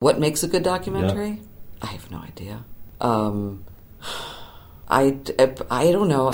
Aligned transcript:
What 0.00 0.18
makes 0.18 0.42
a 0.42 0.48
good 0.48 0.62
documentary? 0.62 1.42
I 1.82 1.88
have 1.88 2.10
no 2.10 2.20
idea. 2.20 2.64
Um, 3.02 3.66
I, 4.88 5.18
I 5.70 5.92
don't 5.92 6.08
know. 6.08 6.30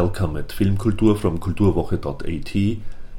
Welcome 0.00 0.36
at 0.36 0.50
Filmkultur 0.50 1.18
from 1.18 1.40
kulturwoche.at 1.40 2.54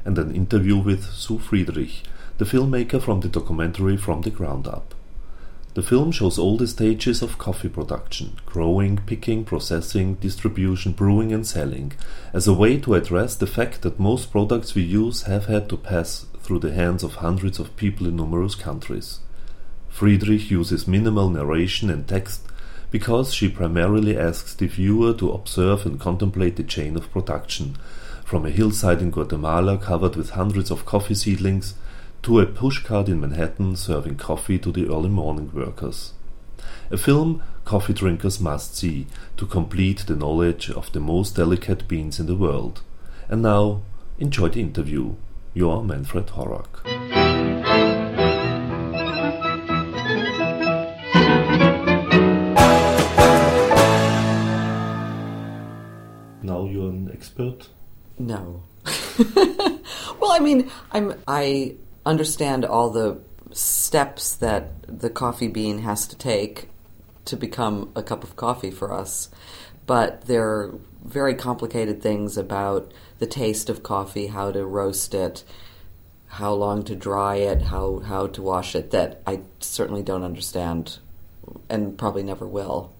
and 0.06 0.18
an 0.18 0.34
interview 0.34 0.78
with 0.78 1.04
Sue 1.12 1.38
Friedrich, 1.38 2.04
the 2.38 2.46
filmmaker 2.46 3.02
from 3.02 3.20
the 3.20 3.28
documentary 3.28 3.98
From 3.98 4.22
the 4.22 4.30
Ground 4.30 4.66
Up. 4.66 4.94
The 5.74 5.82
film 5.82 6.10
shows 6.10 6.38
all 6.38 6.56
the 6.56 6.66
stages 6.66 7.20
of 7.20 7.36
coffee 7.36 7.68
production 7.68 8.38
growing, 8.46 8.96
picking, 8.96 9.44
processing, 9.44 10.14
distribution, 10.14 10.92
brewing, 10.92 11.34
and 11.34 11.46
selling 11.46 11.92
as 12.32 12.48
a 12.48 12.54
way 12.54 12.78
to 12.78 12.94
address 12.94 13.34
the 13.34 13.46
fact 13.46 13.82
that 13.82 14.00
most 14.00 14.32
products 14.32 14.74
we 14.74 14.80
use 14.80 15.24
have 15.24 15.44
had 15.52 15.68
to 15.68 15.76
pass 15.76 16.24
through 16.38 16.60
the 16.60 16.72
hands 16.72 17.02
of 17.02 17.16
hundreds 17.16 17.58
of 17.58 17.76
people 17.76 18.06
in 18.06 18.16
numerous 18.16 18.54
countries. 18.54 19.20
Friedrich 19.90 20.50
uses 20.50 20.88
minimal 20.88 21.28
narration 21.28 21.90
and 21.90 22.08
text 22.08 22.49
because 22.90 23.32
she 23.32 23.48
primarily 23.48 24.16
asks 24.18 24.54
the 24.54 24.66
viewer 24.66 25.14
to 25.14 25.32
observe 25.32 25.86
and 25.86 26.00
contemplate 26.00 26.56
the 26.56 26.62
chain 26.62 26.96
of 26.96 27.10
production, 27.12 27.76
from 28.24 28.44
a 28.44 28.50
hillside 28.50 29.00
in 29.00 29.10
Guatemala 29.10 29.78
covered 29.78 30.16
with 30.16 30.30
hundreds 30.30 30.70
of 30.70 30.84
coffee 30.84 31.14
seedlings 31.14 31.74
to 32.22 32.40
a 32.40 32.46
pushcart 32.46 33.08
in 33.08 33.20
Manhattan 33.20 33.76
serving 33.76 34.16
coffee 34.16 34.58
to 34.58 34.70
the 34.70 34.86
early 34.86 35.08
morning 35.08 35.50
workers. 35.54 36.12
A 36.90 36.96
film 36.96 37.42
coffee 37.64 37.92
drinkers 37.92 38.40
must 38.40 38.76
see 38.76 39.06
to 39.36 39.46
complete 39.46 40.06
the 40.06 40.16
knowledge 40.16 40.70
of 40.70 40.92
the 40.92 41.00
most 41.00 41.36
delicate 41.36 41.86
beans 41.88 42.18
in 42.18 42.26
the 42.26 42.34
world. 42.34 42.82
And 43.28 43.42
now, 43.42 43.82
enjoy 44.18 44.48
the 44.48 44.60
interview. 44.60 45.14
Your 45.54 45.82
Manfred 45.82 46.28
Horak. 46.28 47.19
You're 56.80 56.90
an 56.90 57.10
expert? 57.12 57.68
No. 58.18 58.62
well, 60.20 60.32
I 60.32 60.38
mean, 60.40 60.70
I'm 60.92 61.14
I 61.26 61.76
understand 62.06 62.64
all 62.64 62.90
the 62.90 63.20
steps 63.52 64.34
that 64.36 64.70
the 64.86 65.10
coffee 65.10 65.48
bean 65.48 65.80
has 65.80 66.06
to 66.08 66.16
take 66.16 66.68
to 67.26 67.36
become 67.36 67.90
a 67.94 68.02
cup 68.02 68.24
of 68.24 68.36
coffee 68.36 68.70
for 68.70 68.92
us, 68.92 69.28
but 69.86 70.22
there 70.22 70.48
are 70.48 70.78
very 71.04 71.34
complicated 71.34 72.02
things 72.02 72.36
about 72.36 72.92
the 73.18 73.26
taste 73.26 73.68
of 73.68 73.82
coffee, 73.82 74.28
how 74.28 74.50
to 74.50 74.64
roast 74.64 75.14
it, 75.14 75.44
how 76.28 76.52
long 76.52 76.82
to 76.84 76.94
dry 76.94 77.36
it, 77.36 77.62
how 77.62 77.98
how 78.00 78.26
to 78.28 78.42
wash 78.42 78.74
it 78.74 78.90
that 78.92 79.22
I 79.26 79.40
certainly 79.60 80.02
don't 80.02 80.24
understand 80.24 80.98
and 81.68 81.98
probably 81.98 82.22
never 82.22 82.46
will. 82.46 82.92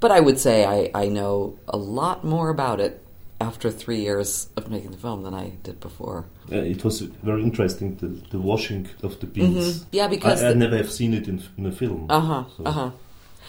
But 0.00 0.12
I 0.12 0.20
would 0.20 0.38
say 0.38 0.64
I, 0.64 0.90
I 0.94 1.08
know 1.08 1.58
a 1.66 1.76
lot 1.76 2.24
more 2.24 2.50
about 2.50 2.80
it 2.80 3.04
after 3.40 3.70
three 3.70 4.00
years 4.00 4.48
of 4.56 4.70
making 4.70 4.90
the 4.90 4.96
film 4.98 5.22
than 5.22 5.34
I 5.34 5.50
did 5.62 5.78
before. 5.80 6.24
Uh, 6.50 6.56
it 6.56 6.82
was 6.84 7.00
very 7.00 7.42
interesting 7.42 7.96
the, 7.96 8.08
the 8.30 8.38
washing 8.38 8.88
of 9.02 9.20
the 9.20 9.26
beans. 9.26 9.80
Mm-hmm. 9.80 9.88
Yeah, 9.92 10.08
because 10.08 10.42
I, 10.42 10.50
I 10.50 10.54
never 10.54 10.76
have 10.76 10.90
seen 10.90 11.14
it 11.14 11.28
in, 11.28 11.42
in 11.56 11.66
a 11.66 11.72
film. 11.72 12.06
Uh 12.10 12.20
huh. 12.20 12.44
So- 12.56 12.64
Uh 12.64 12.72
huh. 12.72 12.90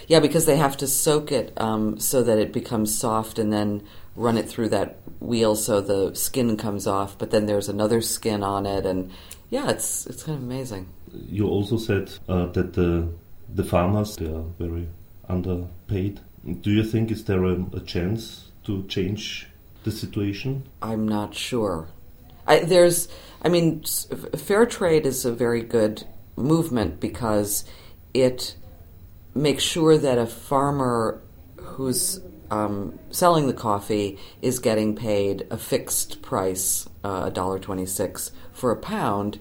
Yeah, 0.08 0.20
because 0.22 0.46
they 0.46 0.56
have 0.56 0.78
to 0.78 0.88
soak 0.88 1.32
it 1.32 1.54
um, 1.58 2.00
so 2.00 2.24
that 2.24 2.38
it 2.40 2.54
becomes 2.54 2.98
soft, 2.98 3.38
and 3.38 3.52
then 3.52 3.84
run 4.16 4.38
it 4.38 4.48
through 4.50 4.70
that 4.70 4.98
wheel 5.20 5.56
so 5.56 5.82
the 5.82 6.16
skin 6.16 6.56
comes 6.58 6.88
off. 6.88 7.18
But 7.18 7.32
then 7.32 7.46
there's 7.48 7.68
another 7.70 8.02
skin 8.02 8.42
on 8.44 8.66
it, 8.66 8.86
and 8.86 9.12
yeah, 9.50 9.70
it's 9.70 10.06
it's 10.08 10.24
kind 10.24 10.38
of 10.38 10.44
amazing. 10.44 10.88
You 11.12 11.48
also 11.48 11.78
said 11.78 12.12
uh, 12.30 12.46
that 12.54 12.74
the 12.74 13.10
the 13.54 13.64
farmers 13.64 14.16
they 14.16 14.28
are 14.28 14.46
very 14.58 14.88
underpaid. 15.28 16.20
Do 16.62 16.72
you 16.72 16.84
think 16.84 17.12
is 17.12 17.26
there 17.26 17.44
a, 17.44 17.66
a 17.74 17.80
chance 17.82 18.52
to 18.64 18.84
change 18.88 19.48
the 19.84 19.92
situation? 19.92 20.64
I'm 20.82 21.08
not 21.08 21.34
sure. 21.34 21.88
I, 22.48 22.60
there's, 22.60 23.08
I 23.42 23.50
mean, 23.50 23.84
fair 23.84 24.66
trade 24.66 25.06
is 25.06 25.26
a 25.26 25.32
very 25.32 25.62
good 25.62 26.04
movement 26.36 27.00
because 27.00 27.66
it 28.14 28.56
makes 29.36 29.64
sure 29.64 29.98
that 29.98 30.18
a 30.18 30.26
farmer 30.26 31.22
who's 31.58 32.20
um, 32.50 32.98
selling 33.12 33.48
the 33.48 33.54
coffee 33.54 34.18
is 34.42 34.60
getting 34.60 34.96
paid 34.96 35.46
a 35.52 35.58
fixed 35.58 36.22
price, 36.22 36.90
uh, 37.04 37.26
a 37.26 37.32
dollar 37.32 37.60
twenty-six 37.60 38.32
for 38.52 38.72
a 38.72 38.78
pound, 38.78 39.40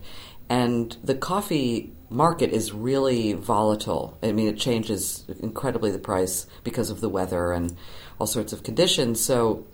and 0.48 0.96
the 1.02 1.14
coffee 1.14 1.94
market 2.10 2.50
is 2.50 2.72
really 2.72 3.32
volatile. 3.32 4.18
I 4.22 4.32
mean, 4.32 4.48
it 4.48 4.58
changes 4.58 5.24
incredibly 5.40 5.90
the 5.90 5.98
price 5.98 6.46
because 6.64 6.90
of 6.90 7.00
the 7.00 7.08
weather 7.08 7.52
and 7.52 7.74
all 8.18 8.26
sorts 8.26 8.52
of 8.52 8.62
conditions. 8.62 9.20
So 9.20 9.66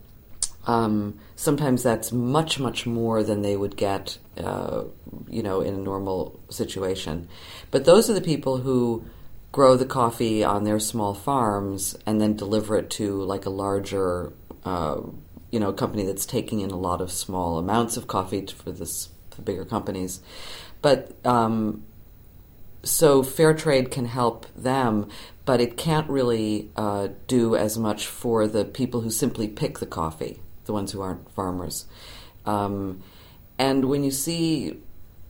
um, 0.66 1.18
sometimes 1.36 1.82
that's 1.82 2.12
much, 2.12 2.58
much 2.58 2.86
more 2.86 3.22
than 3.22 3.42
they 3.42 3.56
would 3.56 3.76
get, 3.76 4.18
uh, 4.38 4.84
you 5.28 5.42
know, 5.42 5.60
in 5.60 5.74
a 5.74 5.78
normal 5.78 6.40
situation. 6.50 7.28
But 7.70 7.84
those 7.84 8.08
are 8.08 8.14
the 8.14 8.20
people 8.20 8.58
who 8.58 9.04
grow 9.52 9.76
the 9.76 9.86
coffee 9.86 10.42
on 10.42 10.64
their 10.64 10.80
small 10.80 11.14
farms 11.14 11.96
and 12.06 12.20
then 12.20 12.34
deliver 12.34 12.76
it 12.76 12.90
to 12.90 13.22
like 13.22 13.46
a 13.46 13.50
larger, 13.50 14.32
uh, 14.64 15.00
you 15.50 15.60
know, 15.60 15.72
company 15.72 16.04
that's 16.04 16.26
taking 16.26 16.60
in 16.60 16.70
a 16.70 16.76
lot 16.76 17.00
of 17.00 17.12
small 17.12 17.58
amounts 17.58 17.96
of 17.96 18.08
coffee 18.08 18.44
for 18.46 18.72
this 18.72 19.10
for 19.30 19.42
bigger 19.42 19.64
companies. 19.64 20.20
But 20.80 21.14
um, 21.24 21.84
so 22.82 23.22
fair 23.22 23.54
trade 23.54 23.90
can 23.90 24.06
help 24.06 24.46
them, 24.54 25.08
but 25.44 25.60
it 25.60 25.76
can't 25.76 26.08
really 26.08 26.70
uh, 26.76 27.08
do 27.26 27.56
as 27.56 27.78
much 27.78 28.06
for 28.06 28.46
the 28.46 28.64
people 28.64 29.00
who 29.00 29.10
simply 29.10 29.48
pick 29.48 29.78
the 29.78 29.86
coffee, 29.86 30.40
the 30.64 30.72
ones 30.72 30.92
who 30.92 31.00
aren't 31.00 31.30
farmers. 31.30 31.86
Um, 32.44 33.02
and 33.58 33.86
when 33.86 34.04
you 34.04 34.10
see 34.10 34.80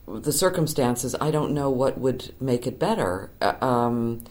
the 0.06 0.32
circumstances, 0.32 1.14
I 1.20 1.30
don't 1.30 1.52
know 1.52 1.70
what 1.70 1.98
would 1.98 2.34
make 2.40 2.66
it 2.66 2.78
better. 2.78 3.30
Uh, 3.40 3.54
um, 3.60 4.24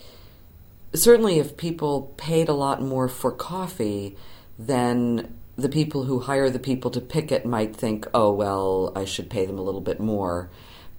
certainly, 0.94 1.40
if 1.40 1.58
people 1.58 2.14
paid 2.18 2.50
a 2.50 2.54
lot 2.54 2.82
more 2.82 3.08
for 3.08 3.32
coffee, 3.32 4.16
then 4.58 5.36
the 5.56 5.70
people 5.70 6.04
who 6.04 6.20
hire 6.20 6.50
the 6.50 6.60
people 6.60 6.90
to 6.92 7.02
pick 7.02 7.32
it 7.32 7.46
might 7.46 7.76
think, 7.76 8.08
oh, 8.14 8.32
well, 8.32 8.92
I 8.96 9.06
should 9.06 9.30
pay 9.30 9.46
them 9.46 9.60
a 9.60 9.62
little 9.62 9.82
bit 9.82 10.00
more. 10.00 10.50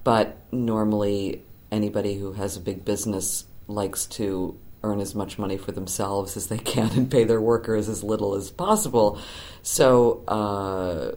But 0.05 0.37
normally, 0.53 1.43
anybody 1.73 2.17
who 2.17 2.33
has 2.33 2.57
a 2.57 2.61
big 2.61 2.85
business 2.85 3.47
likes 3.67 4.07
to 4.07 4.59
earn 4.85 5.01
as 5.01 5.15
much 5.15 5.39
money 5.39 5.57
for 5.57 5.73
themselves 5.73 6.37
as 6.37 6.47
they 6.49 6.59
can 6.59 6.91
and 6.91 7.11
pay 7.11 7.25
their 7.25 7.41
workers 7.41 7.89
as 7.89 8.03
little 8.05 8.35
as 8.35 8.51
possible. 8.51 9.19
So 9.63 10.23
uh, 10.29 11.13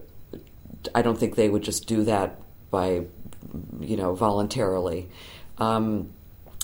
I 0.96 1.02
don't 1.02 1.18
think 1.18 1.36
they 1.36 1.50
would 1.50 1.64
just 1.64 1.88
do 1.88 2.04
that 2.06 2.40
by, 2.72 3.06
you 3.80 3.98
know, 3.98 4.16
voluntarily. 4.16 5.10
Um, 5.58 6.14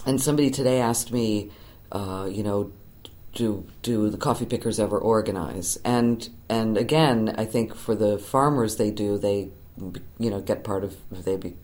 and 0.06 0.22
somebody 0.22 0.50
today 0.50 0.80
asked 0.82 1.12
me, 1.12 1.52
uh, 1.92 2.28
you 2.32 2.44
know, 2.44 2.72
do 3.34 3.66
do 3.82 4.10
the 4.10 4.18
coffee 4.18 4.46
pickers 4.46 4.80
ever 4.80 4.98
organize? 4.98 5.78
And 5.84 6.30
and 6.50 6.78
again, 6.78 7.34
I 7.38 7.46
think 7.46 7.76
for 7.76 7.96
the 7.96 8.18
farmers, 8.20 8.78
they 8.78 8.92
do. 8.92 9.18
They 9.18 9.50
you 10.20 10.30
know 10.30 10.40
get 10.40 10.64
part 10.64 10.84
of 10.84 10.96
they 11.12 11.36
be, 11.36 11.56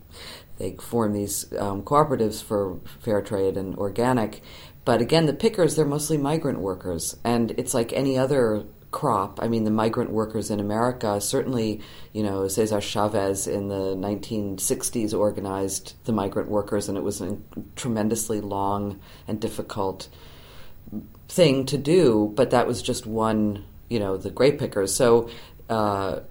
they 0.58 0.76
form 0.76 1.14
these 1.14 1.52
um, 1.58 1.84
cooperatives 1.84 2.44
for 2.44 2.80
fair 3.00 3.22
trade 3.22 3.56
and 3.58 3.76
organic. 3.78 4.42
But 4.90 5.02
again, 5.02 5.28
the 5.28 5.34
pickers 5.34 5.76
they're 5.76 5.86
mostly 5.86 6.18
migrant 6.18 6.62
workers, 6.62 7.16
and 7.24 7.52
it's 7.60 7.76
like 7.76 7.94
any 7.94 8.18
other 8.18 8.64
crop. 8.90 9.38
I 9.40 9.48
mean, 9.48 9.64
the 9.64 9.70
migrant 9.70 10.10
workers 10.10 10.50
in 10.50 10.60
America 10.60 11.22
certainly, 11.22 11.82
you 12.12 12.24
know, 12.24 12.48
Cesar 12.48 12.82
Chavez 12.82 13.46
in 13.46 13.68
the 13.68 13.96
1960s 13.96 15.14
organized 15.14 15.94
the 16.06 16.12
migrant 16.12 16.50
workers, 16.50 16.90
and 16.90 16.98
it 16.98 17.04
was 17.04 17.22
a 17.22 17.38
tremendously 17.76 18.42
long 18.42 19.00
and 19.28 19.40
difficult 19.40 20.08
thing 21.28 21.68
to 21.68 21.78
do, 21.78 22.34
but 22.36 22.50
that 22.50 22.66
was 22.66 22.82
just 22.82 23.06
one, 23.06 23.66
you 23.90 24.00
know, 24.00 24.18
the 24.18 24.32
grape 24.32 24.58
pickers. 24.58 24.92
So 24.96 25.30
uh, 25.70 26.22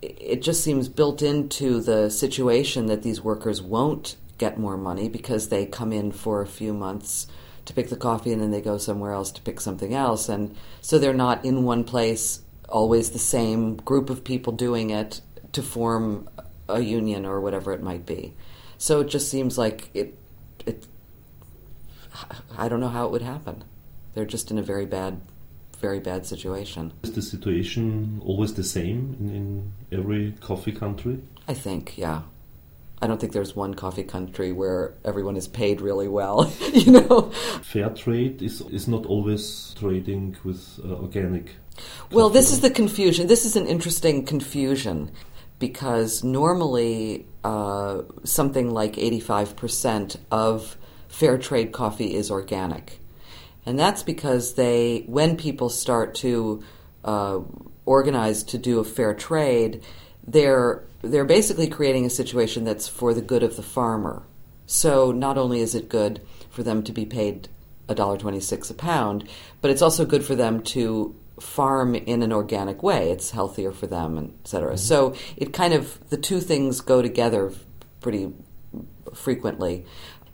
it 0.00 0.40
just 0.40 0.64
seems 0.64 0.88
built 0.88 1.20
into 1.20 1.82
the 1.82 2.08
situation 2.08 2.86
that 2.86 3.02
these 3.02 3.20
workers 3.20 3.60
won't 3.60 4.16
get 4.38 4.58
more 4.58 4.78
money 4.78 5.10
because 5.10 5.50
they 5.50 5.66
come 5.66 5.92
in 5.92 6.12
for 6.12 6.40
a 6.40 6.46
few 6.46 6.72
months 6.72 7.26
to 7.66 7.74
pick 7.74 7.88
the 7.90 7.96
coffee 7.96 8.32
and 8.32 8.40
then 8.40 8.50
they 8.50 8.60
go 8.60 8.78
somewhere 8.78 9.12
else 9.12 9.30
to 9.32 9.42
pick 9.42 9.60
something 9.60 9.94
else. 9.94 10.28
And 10.28 10.56
so 10.80 10.98
they're 10.98 11.12
not 11.12 11.44
in 11.44 11.64
one 11.64 11.84
place 11.84 12.40
always 12.68 13.10
the 13.10 13.18
same 13.18 13.76
group 13.76 14.10
of 14.10 14.24
people 14.24 14.52
doing 14.52 14.90
it 14.90 15.20
to 15.52 15.62
form 15.62 16.28
a 16.68 16.80
union 16.80 17.26
or 17.26 17.40
whatever 17.40 17.72
it 17.72 17.82
might 17.82 18.06
be. 18.06 18.34
So 18.78 19.00
it 19.00 19.08
just 19.08 19.30
seems 19.30 19.58
like 19.58 19.90
it. 19.94 20.18
It. 20.64 20.86
I 22.56 22.68
don't 22.68 22.80
know 22.80 22.88
how 22.88 23.06
it 23.06 23.12
would 23.12 23.22
happen. 23.22 23.64
They're 24.14 24.24
just 24.24 24.50
in 24.50 24.58
a 24.58 24.62
very 24.62 24.86
bad, 24.86 25.20
very 25.80 26.00
bad 26.00 26.24
situation. 26.26 26.92
Is 27.02 27.12
the 27.12 27.22
situation 27.22 28.22
always 28.24 28.54
the 28.54 28.64
same 28.64 29.16
in, 29.20 29.28
in 29.28 29.72
every 29.92 30.32
coffee 30.40 30.72
country? 30.72 31.20
I 31.46 31.54
think, 31.54 31.98
yeah. 31.98 32.22
I 33.02 33.06
don't 33.06 33.20
think 33.20 33.32
there's 33.32 33.54
one 33.54 33.74
coffee 33.74 34.04
country 34.04 34.52
where 34.52 34.94
everyone 35.04 35.36
is 35.36 35.48
paid 35.48 35.80
really 35.80 36.08
well. 36.08 36.50
you 36.72 36.92
know, 36.92 37.30
fair 37.62 37.90
trade 37.90 38.42
is 38.42 38.62
is 38.70 38.88
not 38.88 39.06
always 39.06 39.74
trading 39.78 40.36
with 40.44 40.80
uh, 40.84 40.94
organic. 40.94 41.56
Well, 42.10 42.30
this 42.30 42.52
is 42.52 42.60
the 42.60 42.70
confusion. 42.70 43.26
This 43.26 43.44
is 43.44 43.54
an 43.56 43.66
interesting 43.66 44.24
confusion 44.24 45.10
because 45.58 46.24
normally 46.24 47.26
uh, 47.44 48.02
something 48.24 48.70
like 48.70 48.94
85% 48.94 50.16
of 50.30 50.76
fair 51.08 51.38
trade 51.38 51.72
coffee 51.72 52.14
is 52.14 52.30
organic. 52.30 53.00
And 53.64 53.78
that's 53.78 54.02
because 54.02 54.54
they, 54.54 55.04
when 55.06 55.36
people 55.36 55.68
start 55.68 56.14
to 56.16 56.62
uh, 57.04 57.40
organize 57.84 58.42
to 58.44 58.58
do 58.58 58.78
a 58.78 58.84
fair 58.84 59.14
trade, 59.14 59.82
they're 60.26 60.84
they're 61.06 61.24
basically 61.24 61.68
creating 61.68 62.04
a 62.04 62.10
situation 62.10 62.64
that's 62.64 62.88
for 62.88 63.14
the 63.14 63.22
good 63.22 63.42
of 63.42 63.56
the 63.56 63.62
farmer. 63.62 64.22
So 64.66 65.12
not 65.12 65.38
only 65.38 65.60
is 65.60 65.74
it 65.74 65.88
good 65.88 66.20
for 66.50 66.62
them 66.62 66.82
to 66.84 66.92
be 66.92 67.06
paid 67.06 67.48
$1.26 67.88 68.70
a 68.70 68.74
pound, 68.74 69.28
but 69.60 69.70
it's 69.70 69.82
also 69.82 70.04
good 70.04 70.24
for 70.24 70.34
them 70.34 70.62
to 70.62 71.14
farm 71.40 71.94
in 71.94 72.22
an 72.22 72.32
organic 72.32 72.82
way. 72.82 73.10
It's 73.10 73.30
healthier 73.30 73.72
for 73.72 73.86
them, 73.86 74.34
etc. 74.42 74.70
Mm-hmm. 74.70 74.76
So 74.78 75.14
it 75.36 75.52
kind 75.52 75.74
of 75.74 76.00
the 76.08 76.16
two 76.16 76.40
things 76.40 76.80
go 76.80 77.02
together 77.02 77.52
pretty 78.00 78.32
frequently. 79.14 79.84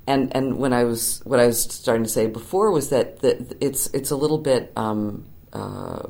And 0.07 0.35
and 0.35 0.59
when 0.59 0.73
I 0.73 0.85
was 0.85 1.21
what 1.25 1.41
I 1.41 1.47
was 1.47 1.63
starting 1.63 2.05
to 2.05 2.11
say 2.11 2.27
before 2.27 2.71
was 2.71 2.91
that, 2.91 3.21
that 3.21 3.57
it's 3.61 3.87
it's 3.89 4.11
a 4.11 4.17
little 4.17 4.39
bit 4.39 4.73
um, 4.77 5.27
uh, 5.53 6.03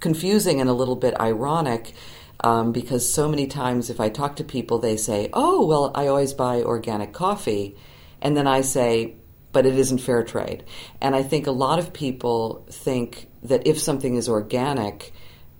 confusing 0.00 0.60
and 0.60 0.68
a 0.68 0.74
little 0.74 0.96
bit 0.96 1.18
ironic. 1.20 1.94
Um, 2.42 2.72
because 2.72 3.12
so 3.12 3.28
many 3.28 3.46
times, 3.46 3.90
if 3.90 4.00
I 4.00 4.08
talk 4.08 4.36
to 4.36 4.44
people, 4.44 4.78
they 4.78 4.96
say, 4.96 5.28
"Oh, 5.32 5.66
well, 5.66 5.90
I 5.94 6.06
always 6.06 6.32
buy 6.32 6.62
organic 6.62 7.12
coffee," 7.12 7.76
and 8.22 8.36
then 8.36 8.46
I 8.46 8.62
say, 8.62 9.16
"But 9.52 9.66
it 9.66 9.76
isn't 9.76 9.98
fair 9.98 10.22
trade." 10.22 10.64
And 11.00 11.14
I 11.14 11.22
think 11.22 11.46
a 11.46 11.52
lot 11.52 11.78
of 11.78 11.92
people 11.92 12.64
think 12.70 13.28
that 13.42 13.66
if 13.66 13.78
something 13.78 14.14
is 14.14 14.28
organic, 14.28 15.12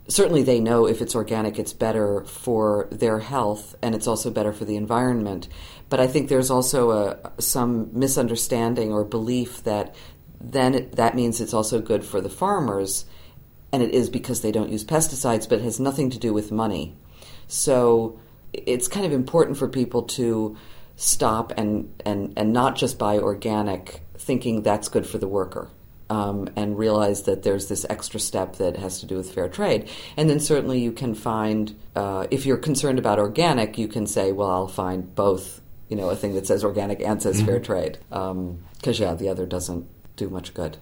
certainly 0.08 0.42
they 0.42 0.60
know 0.60 0.86
if 0.86 1.00
it's 1.00 1.14
organic, 1.14 1.58
it's 1.58 1.72
better 1.72 2.24
for 2.24 2.88
their 2.90 3.18
health 3.18 3.74
and 3.82 3.94
it's 3.94 4.06
also 4.06 4.30
better 4.30 4.52
for 4.52 4.64
the 4.64 4.76
environment. 4.76 5.48
But 5.88 6.00
I 6.00 6.06
think 6.06 6.28
there's 6.28 6.50
also 6.50 6.90
a, 6.90 7.32
some 7.40 7.90
misunderstanding 7.92 8.92
or 8.92 9.04
belief 9.04 9.64
that 9.64 9.94
then 10.40 10.74
it, 10.74 10.96
that 10.96 11.14
means 11.14 11.40
it's 11.40 11.54
also 11.54 11.80
good 11.80 12.04
for 12.04 12.20
the 12.20 12.30
farmers, 12.30 13.04
and 13.72 13.82
it 13.82 13.94
is 13.94 14.10
because 14.10 14.40
they 14.40 14.52
don't 14.52 14.70
use 14.70 14.84
pesticides, 14.84 15.48
but 15.48 15.58
it 15.58 15.64
has 15.64 15.80
nothing 15.80 16.10
to 16.10 16.18
do 16.18 16.32
with 16.32 16.50
money. 16.50 16.96
So 17.46 18.18
it's 18.52 18.88
kind 18.88 19.06
of 19.06 19.12
important 19.12 19.56
for 19.56 19.68
people 19.68 20.02
to 20.02 20.56
stop 20.96 21.52
and, 21.56 21.92
and, 22.04 22.32
and 22.36 22.52
not 22.52 22.76
just 22.76 22.98
buy 22.98 23.18
organic 23.18 24.02
thinking 24.14 24.62
that's 24.62 24.88
good 24.88 25.06
for 25.06 25.18
the 25.18 25.28
worker 25.28 25.70
um, 26.10 26.48
and 26.56 26.76
realize 26.76 27.22
that 27.22 27.42
there's 27.44 27.68
this 27.68 27.86
extra 27.88 28.20
step 28.20 28.56
that 28.56 28.76
has 28.76 29.00
to 29.00 29.06
do 29.06 29.16
with 29.16 29.32
fair 29.32 29.48
trade. 29.48 29.88
And 30.16 30.28
then 30.28 30.40
certainly 30.40 30.80
you 30.80 30.92
can 30.92 31.14
find, 31.14 31.74
uh, 31.94 32.26
if 32.30 32.44
you're 32.44 32.58
concerned 32.58 32.98
about 32.98 33.18
organic, 33.18 33.78
you 33.78 33.88
can 33.88 34.06
say, 34.06 34.32
well, 34.32 34.50
I'll 34.50 34.68
find 34.68 35.14
both, 35.14 35.60
you 35.88 35.96
know, 35.96 36.10
a 36.10 36.16
thing 36.16 36.34
that 36.34 36.46
says 36.46 36.64
organic 36.64 37.00
and 37.00 37.22
says 37.22 37.36
mm-hmm. 37.36 37.46
fair 37.46 37.60
trade. 37.60 37.98
Because, 38.08 39.00
um, 39.00 39.06
yeah, 39.06 39.14
the 39.14 39.28
other 39.28 39.46
doesn't 39.46 39.86
do 40.16 40.28
much 40.28 40.52
good. 40.52 40.76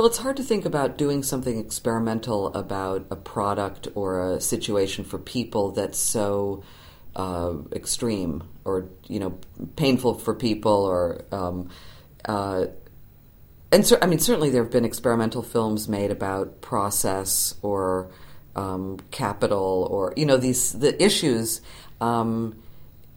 Well, 0.00 0.08
it's 0.08 0.16
hard 0.16 0.38
to 0.38 0.42
think 0.42 0.64
about 0.64 0.96
doing 0.96 1.22
something 1.22 1.58
experimental 1.58 2.54
about 2.54 3.04
a 3.10 3.16
product 3.16 3.86
or 3.94 4.30
a 4.30 4.40
situation 4.40 5.04
for 5.04 5.18
people 5.18 5.72
that's 5.72 5.98
so 5.98 6.62
uh, 7.14 7.56
extreme 7.74 8.44
or 8.64 8.88
you 9.08 9.20
know 9.20 9.38
painful 9.76 10.14
for 10.14 10.34
people 10.34 10.72
or 10.72 11.26
um, 11.32 11.68
uh, 12.24 12.68
and 13.70 13.86
so, 13.86 13.98
I 14.00 14.06
mean 14.06 14.20
certainly 14.20 14.48
there 14.48 14.62
have 14.62 14.72
been 14.72 14.86
experimental 14.86 15.42
films 15.42 15.86
made 15.86 16.10
about 16.10 16.62
process 16.62 17.56
or 17.60 18.10
um, 18.56 19.00
capital 19.10 19.86
or 19.90 20.14
you 20.16 20.24
know 20.24 20.38
these 20.38 20.72
the 20.72 20.96
issues, 21.04 21.60
um, 22.00 22.56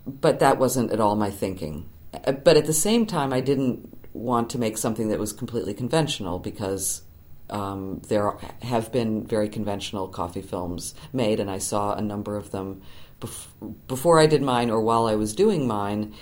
but 0.05 0.39
that 0.39 0.57
wasn't 0.57 0.91
at 0.91 0.99
all 0.99 1.15
my 1.15 1.31
thinking. 1.31 1.87
Uh, 2.13 2.33
but 2.33 2.57
at 2.57 2.65
the 2.65 2.73
same 2.73 3.05
time, 3.05 3.31
I 3.31 3.39
didn't 3.39 3.92
want 4.13 4.49
to 4.51 4.59
make 4.59 4.77
something 4.77 5.09
that 5.09 5.19
was 5.19 5.33
completely 5.33 5.73
conventional 5.73 6.39
because 6.39 7.01
um, 7.49 8.01
there 8.07 8.37
have 8.61 8.91
been 8.91 9.25
very 9.25 9.49
conventional 9.49 10.07
coffee 10.07 10.41
films 10.41 10.95
made, 11.11 11.39
and 11.39 11.49
I 11.49 11.57
saw 11.57 11.93
a 11.93 12.01
number 12.01 12.35
of 12.35 12.51
them 12.51 12.81
bef- 13.19 13.47
before 13.87 14.19
I 14.19 14.25
did 14.27 14.41
mine 14.41 14.69
or 14.69 14.81
while 14.81 15.07
I 15.07 15.15
was 15.15 15.33
doing 15.35 15.67
mine, 15.67 16.13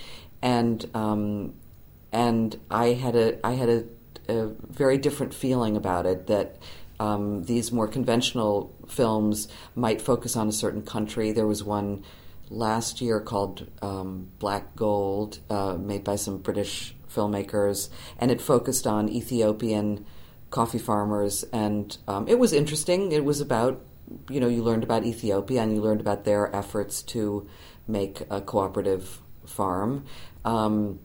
and 0.42 0.90
um, 0.94 1.54
and 2.12 2.60
I 2.70 2.88
had 2.88 3.16
a 3.16 3.46
I 3.46 3.54
had 3.54 3.70
a, 3.70 3.84
a, 4.28 4.48
very 4.70 4.98
different 4.98 5.34
feeling 5.34 5.76
about 5.76 6.06
it 6.06 6.28
that. 6.28 6.58
Um, 7.00 7.46
these 7.46 7.72
more 7.72 7.88
conventional 7.88 8.76
films 8.88 9.48
might 9.74 10.04
focus 10.04 10.36
on 10.36 10.48
a 10.48 10.52
certain 10.52 10.84
country. 10.84 11.32
There 11.32 11.48
was 11.48 11.64
one 11.64 12.04
last 12.52 13.02
year 13.02 13.20
called 13.20 13.68
um, 13.82 14.28
Black 14.38 14.76
Gold, 14.76 15.40
uh, 15.50 15.78
made 15.80 16.04
by 16.04 16.16
some 16.16 16.38
British 16.38 16.94
filmmakers, 17.14 17.90
and 18.18 18.32
it 18.32 18.42
focused 18.42 18.88
on 18.88 19.10
Ethiopian 19.10 20.06
coffee 20.50 20.80
farmers. 20.80 21.44
And 21.52 21.98
um, 22.08 22.28
it 22.28 22.38
was 22.38 22.54
interesting. 22.54 23.12
It 23.12 23.26
was 23.26 23.42
about, 23.42 23.82
you 24.30 24.40
know, 24.40 24.48
you 24.48 24.64
learned 24.64 24.84
about 24.84 25.06
Ethiopia 25.06 25.62
and 25.62 25.74
you 25.74 25.82
learned 25.82 26.02
about 26.02 26.26
their 26.26 26.54
efforts 26.56 27.02
to 27.04 27.48
make 27.88 28.22
a 28.30 28.42
cooperative 28.42 29.22
farm. 29.46 30.06
Um, 30.46 31.00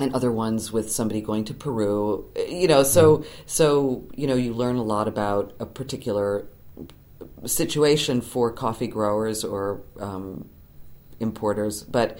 and 0.00 0.12
other 0.12 0.32
ones 0.32 0.72
with 0.72 0.90
somebody 0.90 1.20
going 1.20 1.44
to 1.44 1.54
Peru, 1.54 2.28
you 2.48 2.66
know. 2.66 2.82
So, 2.82 3.18
mm-hmm. 3.18 3.28
so 3.46 4.08
you 4.16 4.26
know, 4.26 4.34
you 4.34 4.52
learn 4.52 4.74
a 4.74 4.82
lot 4.82 5.06
about 5.06 5.52
a 5.60 5.66
particular 5.66 6.46
situation 7.46 8.20
for 8.20 8.50
coffee 8.50 8.88
growers 8.88 9.44
or 9.44 9.82
um, 10.00 10.48
importers. 11.20 11.84
But 11.84 12.18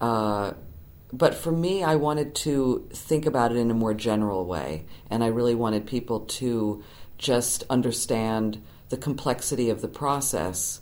uh, 0.00 0.52
but 1.16 1.34
for 1.34 1.52
me, 1.52 1.84
I 1.84 1.94
wanted 1.94 2.34
to 2.36 2.88
think 2.92 3.24
about 3.24 3.52
it 3.52 3.56
in 3.56 3.70
a 3.70 3.74
more 3.74 3.94
general 3.94 4.44
way, 4.46 4.84
and 5.08 5.22
I 5.22 5.28
really 5.28 5.54
wanted 5.54 5.86
people 5.86 6.20
to 6.20 6.82
just 7.18 7.62
understand 7.70 8.60
the 8.88 8.96
complexity 8.96 9.70
of 9.70 9.80
the 9.80 9.88
process 9.88 10.80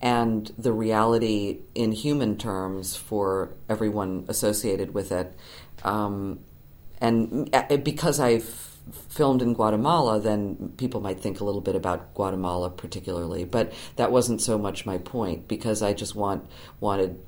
and 0.00 0.50
the 0.56 0.72
reality 0.72 1.60
in 1.74 1.92
human 1.92 2.38
terms 2.38 2.96
for 2.96 3.54
everyone 3.68 4.24
associated 4.28 4.94
with 4.94 5.12
it. 5.12 5.36
Um, 5.82 6.40
and 7.00 7.50
because 7.84 8.20
I've 8.20 8.44
filmed 9.10 9.42
in 9.42 9.52
Guatemala, 9.52 10.18
then 10.18 10.72
people 10.78 11.02
might 11.02 11.20
think 11.20 11.40
a 11.40 11.44
little 11.44 11.60
bit 11.60 11.76
about 11.76 12.14
Guatemala 12.14 12.70
particularly, 12.70 13.44
but 13.44 13.72
that 13.96 14.10
wasn't 14.10 14.40
so 14.40 14.56
much 14.56 14.86
my 14.86 14.96
point 14.96 15.46
because 15.46 15.82
I 15.82 15.92
just 15.92 16.14
want 16.14 16.48
wanted 16.80 17.20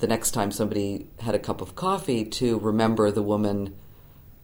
the 0.00 0.06
next 0.06 0.32
time 0.32 0.50
somebody 0.50 1.08
had 1.20 1.34
a 1.34 1.38
cup 1.38 1.60
of 1.60 1.74
coffee 1.74 2.24
to 2.24 2.58
remember 2.58 3.10
the 3.10 3.22
woman 3.22 3.76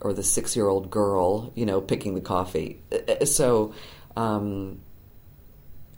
or 0.01 0.13
the 0.13 0.23
six 0.23 0.57
year 0.57 0.69
old 0.69 0.91
girl, 0.91 1.53
you 1.55 1.67
know, 1.67 1.81
picking 1.81 2.15
the 2.15 2.21
coffee. 2.21 2.83
Uh, 2.93 3.25
so, 3.25 3.75
um, 4.17 4.81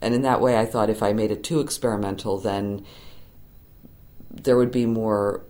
and 0.01 0.13
in 0.13 0.23
that 0.23 0.41
way, 0.41 0.57
I 0.57 0.65
thought 0.65 0.89
if 0.89 1.01
I 1.01 1.13
made 1.13 1.31
it 1.31 1.43
too 1.43 1.59
experimental, 1.59 2.37
then 2.37 2.85
there 4.29 4.57
would 4.57 4.71
be 4.71 4.85
more 4.85 5.45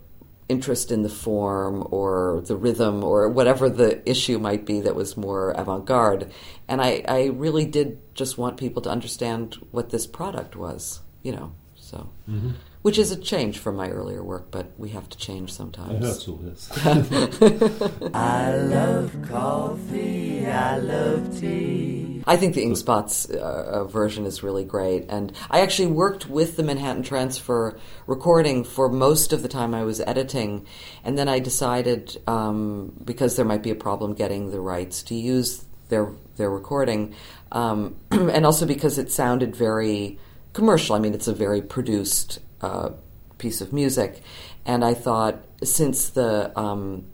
interest 0.50 0.92
in 0.92 1.02
the 1.02 1.10
form 1.10 1.88
or 1.90 2.44
the 2.46 2.56
rhythm 2.56 3.04
or 3.04 3.30
whatever 3.30 3.70
the 3.70 4.08
issue 4.08 4.38
might 4.38 4.66
be 4.66 4.82
that 4.82 4.94
was 4.94 5.18
more 5.18 5.52
avant 5.52 5.86
garde. 5.86 6.32
And 6.68 6.82
I, 6.82 7.04
I 7.08 7.26
really 7.28 7.66
did 7.66 7.98
just 8.14 8.38
want 8.38 8.58
people 8.58 8.82
to 8.84 8.90
understand 8.90 9.56
what 9.72 9.90
this 9.90 10.06
product 10.06 10.56
was, 10.56 11.00
you 11.24 11.32
know, 11.32 11.54
so. 11.76 12.10
Mm-hmm 12.30 12.52
which 12.84 12.98
is 12.98 13.12
a 13.12 13.16
change 13.16 13.58
from 13.58 13.78
my 13.78 13.90
earlier 13.90 14.24
work, 14.24 14.52
but 14.52 14.68
we 14.78 14.90
have 14.90 15.10
to 15.10 15.18
change 15.18 15.52
sometimes. 15.52 16.04
I 16.04 16.08
heard 16.08 16.22
so, 16.22 16.40
yes. 16.44 18.14
I 18.14 18.56
love 18.56 19.16
coffee, 19.28 20.46
I 20.46 20.78
love 20.78 21.40
tea. 21.40 22.24
I 22.28 22.38
think 22.38 22.56
the 22.56 22.64
Ink 22.64 22.78
Spots 22.78 23.26
uh, 23.26 23.86
version 23.86 24.26
is 24.26 24.44
really 24.44 24.66
great. 24.66 25.06
And 25.10 25.32
I 25.50 25.62
actually 25.62 25.88
worked 25.88 26.30
with 26.30 26.58
the 26.58 26.64
Manhattan 26.64 27.04
Transfer 27.04 27.78
recording 28.06 28.66
for 28.66 28.90
most 28.90 29.34
of 29.34 29.42
the 29.42 29.50
time 29.50 29.74
I 29.74 29.84
was 29.84 30.02
editing. 30.02 30.66
And 31.06 31.18
then 31.18 31.28
I 31.28 31.40
decided, 31.40 32.22
um, 32.28 32.94
because 33.04 33.36
there 33.36 33.46
might 33.46 33.64
be 33.64 33.72
a 33.72 33.76
problem 33.76 34.14
getting 34.14 34.52
the 34.52 34.60
rights 34.60 35.04
to 35.04 35.16
use 35.16 35.66
their, 35.88 36.12
their 36.36 36.50
recording, 36.50 37.16
um, 37.52 37.96
and 38.12 38.46
also 38.46 38.66
because 38.66 38.98
it 38.98 39.12
sounded 39.12 39.56
very 39.56 40.20
commercial. 40.52 40.96
I 40.96 41.00
mean, 41.00 41.14
it's 41.14 41.28
a 41.28 41.34
very 41.34 41.62
produced 41.62 42.40
uh, 42.64 42.92
piece 43.38 43.62
of 43.62 43.74
music. 43.74 44.22
And 44.66 44.84
I 44.84 44.94
thought, 44.94 45.44
since 45.64 46.10
the. 46.10 46.58
Um, 46.60 47.06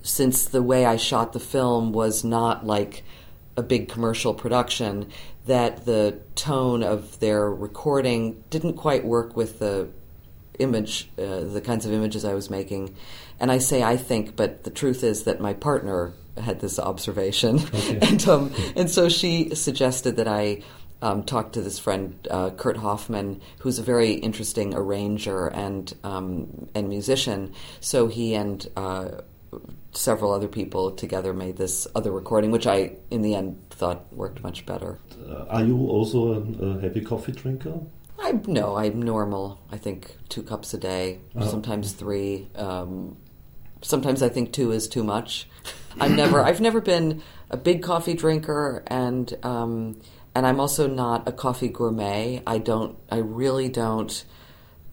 since 0.00 0.46
the 0.46 0.62
way 0.62 0.86
I 0.86 0.96
shot 0.96 1.34
the 1.34 1.40
film 1.40 1.92
was 1.92 2.24
not 2.24 2.64
like 2.64 3.04
a 3.58 3.62
big 3.62 3.88
commercial 3.88 4.32
production, 4.32 5.10
that 5.46 5.84
the 5.84 6.20
tone 6.34 6.82
of 6.82 7.18
their 7.20 7.50
recording 7.50 8.42
didn't 8.48 8.74
quite 8.74 9.04
work 9.04 9.36
with 9.36 9.58
the 9.58 9.88
image, 10.58 11.10
uh, 11.18 11.40
the 11.40 11.60
kinds 11.60 11.84
of 11.84 11.92
images 11.92 12.24
I 12.24 12.34
was 12.34 12.48
making. 12.48 12.94
And 13.40 13.50
I 13.50 13.58
say 13.58 13.82
I 13.82 13.96
think, 13.96 14.36
but 14.36 14.64
the 14.64 14.70
truth 14.70 15.04
is 15.04 15.24
that 15.24 15.40
my 15.40 15.52
partner 15.52 16.12
had 16.36 16.60
this 16.60 16.78
observation, 16.78 17.56
okay. 17.56 17.98
and 18.02 18.28
um, 18.28 18.52
and 18.76 18.88
so 18.88 19.08
she 19.08 19.54
suggested 19.54 20.16
that 20.16 20.28
I 20.28 20.62
um, 21.02 21.22
talk 21.22 21.52
to 21.52 21.62
this 21.62 21.78
friend 21.78 22.26
uh, 22.30 22.50
Kurt 22.50 22.76
Hoffman, 22.78 23.40
who's 23.60 23.78
a 23.78 23.82
very 23.82 24.12
interesting 24.12 24.74
arranger 24.74 25.48
and 25.48 25.92
um, 26.04 26.68
and 26.74 26.88
musician. 26.88 27.52
So 27.80 28.08
he 28.08 28.34
and 28.34 28.66
uh, 28.76 29.08
several 29.92 30.32
other 30.32 30.48
people 30.48 30.90
together 30.90 31.32
made 31.32 31.56
this 31.56 31.86
other 31.94 32.10
recording, 32.10 32.50
which 32.50 32.66
I, 32.66 32.96
in 33.10 33.22
the 33.22 33.34
end, 33.34 33.58
thought 33.70 34.12
worked 34.12 34.42
much 34.42 34.66
better. 34.66 34.98
Uh, 35.28 35.44
are 35.48 35.64
you 35.64 35.86
also 35.88 36.34
a, 36.34 36.64
a, 36.64 36.80
heavy 36.80 37.00
coffee 37.00 37.32
drinker? 37.32 37.80
I 38.18 38.32
no, 38.46 38.76
I'm 38.76 39.00
normal. 39.00 39.60
I 39.70 39.76
think 39.76 40.16
two 40.28 40.42
cups 40.42 40.74
a 40.74 40.78
day, 40.78 41.20
oh. 41.36 41.46
sometimes 41.46 41.92
three. 41.92 42.48
Um, 42.56 43.16
sometimes 43.82 44.22
I 44.22 44.28
think 44.28 44.52
two 44.52 44.72
is 44.72 44.88
too 44.88 45.04
much. 45.04 45.48
I'm 46.00 46.16
never. 46.16 46.42
I've 46.42 46.60
never 46.60 46.80
been 46.80 47.22
a 47.50 47.56
big 47.56 47.82
coffee 47.82 48.14
drinker, 48.14 48.82
and 48.86 49.34
um, 49.42 50.00
and 50.38 50.46
I'm 50.46 50.60
also 50.60 50.86
not 50.86 51.26
a 51.26 51.32
coffee 51.32 51.66
gourmet. 51.66 52.44
I 52.46 52.58
don't. 52.58 52.96
I 53.10 53.16
really 53.16 53.68
don't 53.68 54.24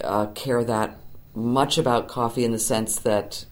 uh, 0.04 0.25
care 0.28 0.64
that 0.64 0.98
much 1.36 1.78
about 1.78 2.08
coffee 2.08 2.44
in 2.44 2.52
the 2.52 2.58
sense 2.58 2.98
that 3.02 3.46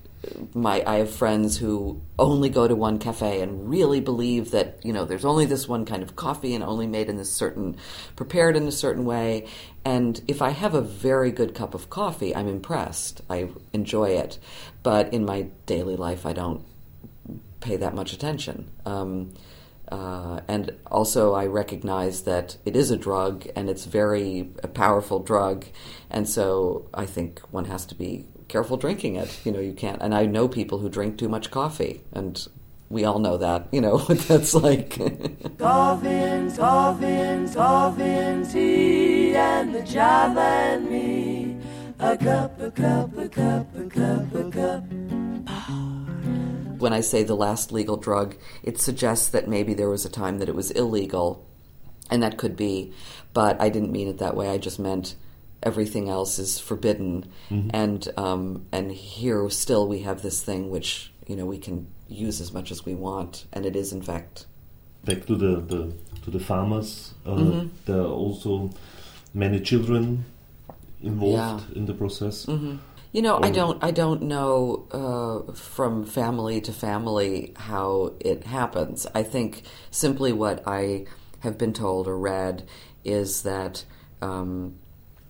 my 0.55 0.83
I 0.87 0.95
have 0.95 1.11
friends 1.11 1.57
who 1.57 2.01
only 2.17 2.49
go 2.49 2.67
to 2.67 2.75
one 2.75 2.97
cafe 2.97 3.41
and 3.41 3.69
really 3.69 3.99
believe 3.99 4.49
that 4.49 4.79
you 4.83 4.91
know 4.91 5.05
there's 5.05 5.23
only 5.23 5.45
this 5.45 5.67
one 5.67 5.85
kind 5.85 6.01
of 6.01 6.15
coffee 6.15 6.55
and 6.55 6.63
only 6.63 6.87
made 6.87 7.09
in 7.09 7.17
this 7.17 7.31
certain 7.31 7.77
prepared 8.15 8.57
in 8.57 8.63
a 8.67 8.71
certain 8.71 9.05
way 9.05 9.45
and 9.85 10.19
if 10.27 10.41
I 10.41 10.49
have 10.49 10.73
a 10.73 10.81
very 10.81 11.31
good 11.31 11.53
cup 11.53 11.75
of 11.75 11.91
coffee 11.91 12.35
I'm 12.35 12.47
impressed 12.47 13.21
I 13.29 13.49
enjoy 13.71 14.11
it 14.11 14.39
but 14.81 15.13
in 15.13 15.25
my 15.25 15.47
daily 15.67 15.97
life 15.97 16.25
I 16.25 16.33
don't 16.33 16.65
pay 17.59 17.75
that 17.75 17.93
much 17.93 18.13
attention 18.13 18.71
um, 18.85 19.33
uh, 19.93 20.39
and 20.47 20.75
also, 20.87 21.35
I 21.35 21.45
recognize 21.45 22.23
that 22.23 22.57
it 22.65 22.75
is 22.75 22.89
a 22.89 22.97
drug 22.97 23.45
and 23.55 23.69
it's 23.69 23.85
very 23.85 24.49
a 24.63 24.67
powerful 24.67 25.19
drug, 25.19 25.65
and 26.09 26.27
so 26.27 26.89
I 26.95 27.05
think 27.05 27.41
one 27.51 27.65
has 27.65 27.85
to 27.85 27.95
be 27.95 28.25
careful 28.47 28.75
drinking 28.75 29.17
it. 29.17 29.39
You 29.45 29.51
know, 29.51 29.59
you 29.59 29.73
can't. 29.73 30.01
And 30.01 30.15
I 30.15 30.25
know 30.25 30.47
people 30.47 30.79
who 30.79 30.89
drink 30.89 31.19
too 31.19 31.29
much 31.29 31.51
coffee, 31.51 32.01
and 32.11 32.43
we 32.89 33.05
all 33.05 33.19
know 33.19 33.37
that. 33.37 33.67
You 33.71 33.81
know, 33.81 33.99
what 33.99 34.17
that's 34.27 34.55
like 34.55 34.97
coffin, 35.59 36.51
coffin, 36.55 37.53
coffin 37.53 38.47
tea, 38.47 39.35
and 39.35 39.75
the 39.75 39.83
Java 39.83 40.39
and 40.39 40.89
me. 40.89 41.57
A 41.99 42.17
cup, 42.17 42.59
a 42.59 42.71
cup, 42.71 43.15
a 43.15 43.29
cup, 43.29 43.75
a 43.75 43.83
cup, 43.83 44.33
a 44.33 44.49
cup. 44.49 45.12
When 46.83 46.91
I 46.91 46.99
say 46.99 47.23
the 47.23 47.33
last 47.33 47.71
legal 47.71 47.95
drug, 47.95 48.35
it 48.61 48.77
suggests 48.77 49.29
that 49.29 49.47
maybe 49.47 49.73
there 49.73 49.87
was 49.89 50.03
a 50.03 50.09
time 50.09 50.39
that 50.39 50.49
it 50.49 50.55
was 50.55 50.69
illegal, 50.69 51.47
and 52.11 52.21
that 52.21 52.37
could 52.37 52.57
be, 52.57 52.91
but 53.31 53.61
I 53.61 53.69
didn't 53.69 53.93
mean 53.93 54.09
it 54.09 54.17
that 54.17 54.35
way. 54.35 54.49
I 54.49 54.57
just 54.57 54.79
meant 54.79 55.15
everything 55.63 56.09
else 56.09 56.39
is 56.39 56.59
forbidden, 56.59 57.31
mm-hmm. 57.49 57.69
and 57.73 58.05
um, 58.17 58.65
and 58.73 58.91
here 58.91 59.49
still 59.49 59.87
we 59.87 59.99
have 59.99 60.23
this 60.23 60.43
thing 60.43 60.69
which 60.69 61.13
you 61.25 61.37
know 61.37 61.45
we 61.45 61.57
can 61.57 61.87
use 62.09 62.41
as 62.41 62.51
much 62.51 62.69
as 62.69 62.83
we 62.83 62.95
want, 62.95 63.45
and 63.53 63.65
it 63.65 63.77
is 63.77 63.93
in 63.93 64.01
fact. 64.01 64.45
Back 65.05 65.25
to 65.27 65.37
the, 65.37 65.61
the 65.61 65.93
to 66.23 66.31
the 66.31 66.39
farmers, 66.41 67.13
uh, 67.25 67.29
mm-hmm. 67.29 67.67
there 67.85 68.01
are 68.01 68.13
also 68.25 68.71
many 69.33 69.61
children 69.61 70.25
involved 71.01 71.63
yeah. 71.69 71.77
in 71.77 71.85
the 71.85 71.93
process. 71.93 72.45
Mm-hmm. 72.45 72.75
You 73.13 73.21
know, 73.21 73.39
I 73.43 73.51
don't 73.51 73.83
I 73.83 73.91
don't 73.91 74.23
know 74.23 74.87
uh, 74.91 75.53
from 75.53 76.03
family 76.03 76.61
to 76.61 76.73
family 76.73 77.53
how 77.55 78.15
it 78.19 78.43
happens. 78.43 79.05
I 79.13 79.21
think 79.21 79.61
simply 79.91 80.33
what 80.33 80.63
I 80.65 81.05
have 81.41 81.59
been 81.59 81.73
told 81.73 82.07
or 82.07 82.17
read 82.17 82.67
is 83.05 83.43
that 83.43 83.85
um, 84.23 84.79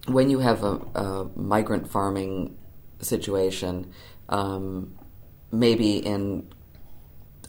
when 0.07 0.29
you 0.29 0.39
have 0.39 0.63
a, 0.63 0.75
a 0.95 1.29
migrant 1.35 1.89
farming 1.91 2.55
situation, 2.99 3.91
um, 4.29 4.97
maybe 5.51 5.97
in, 5.97 6.47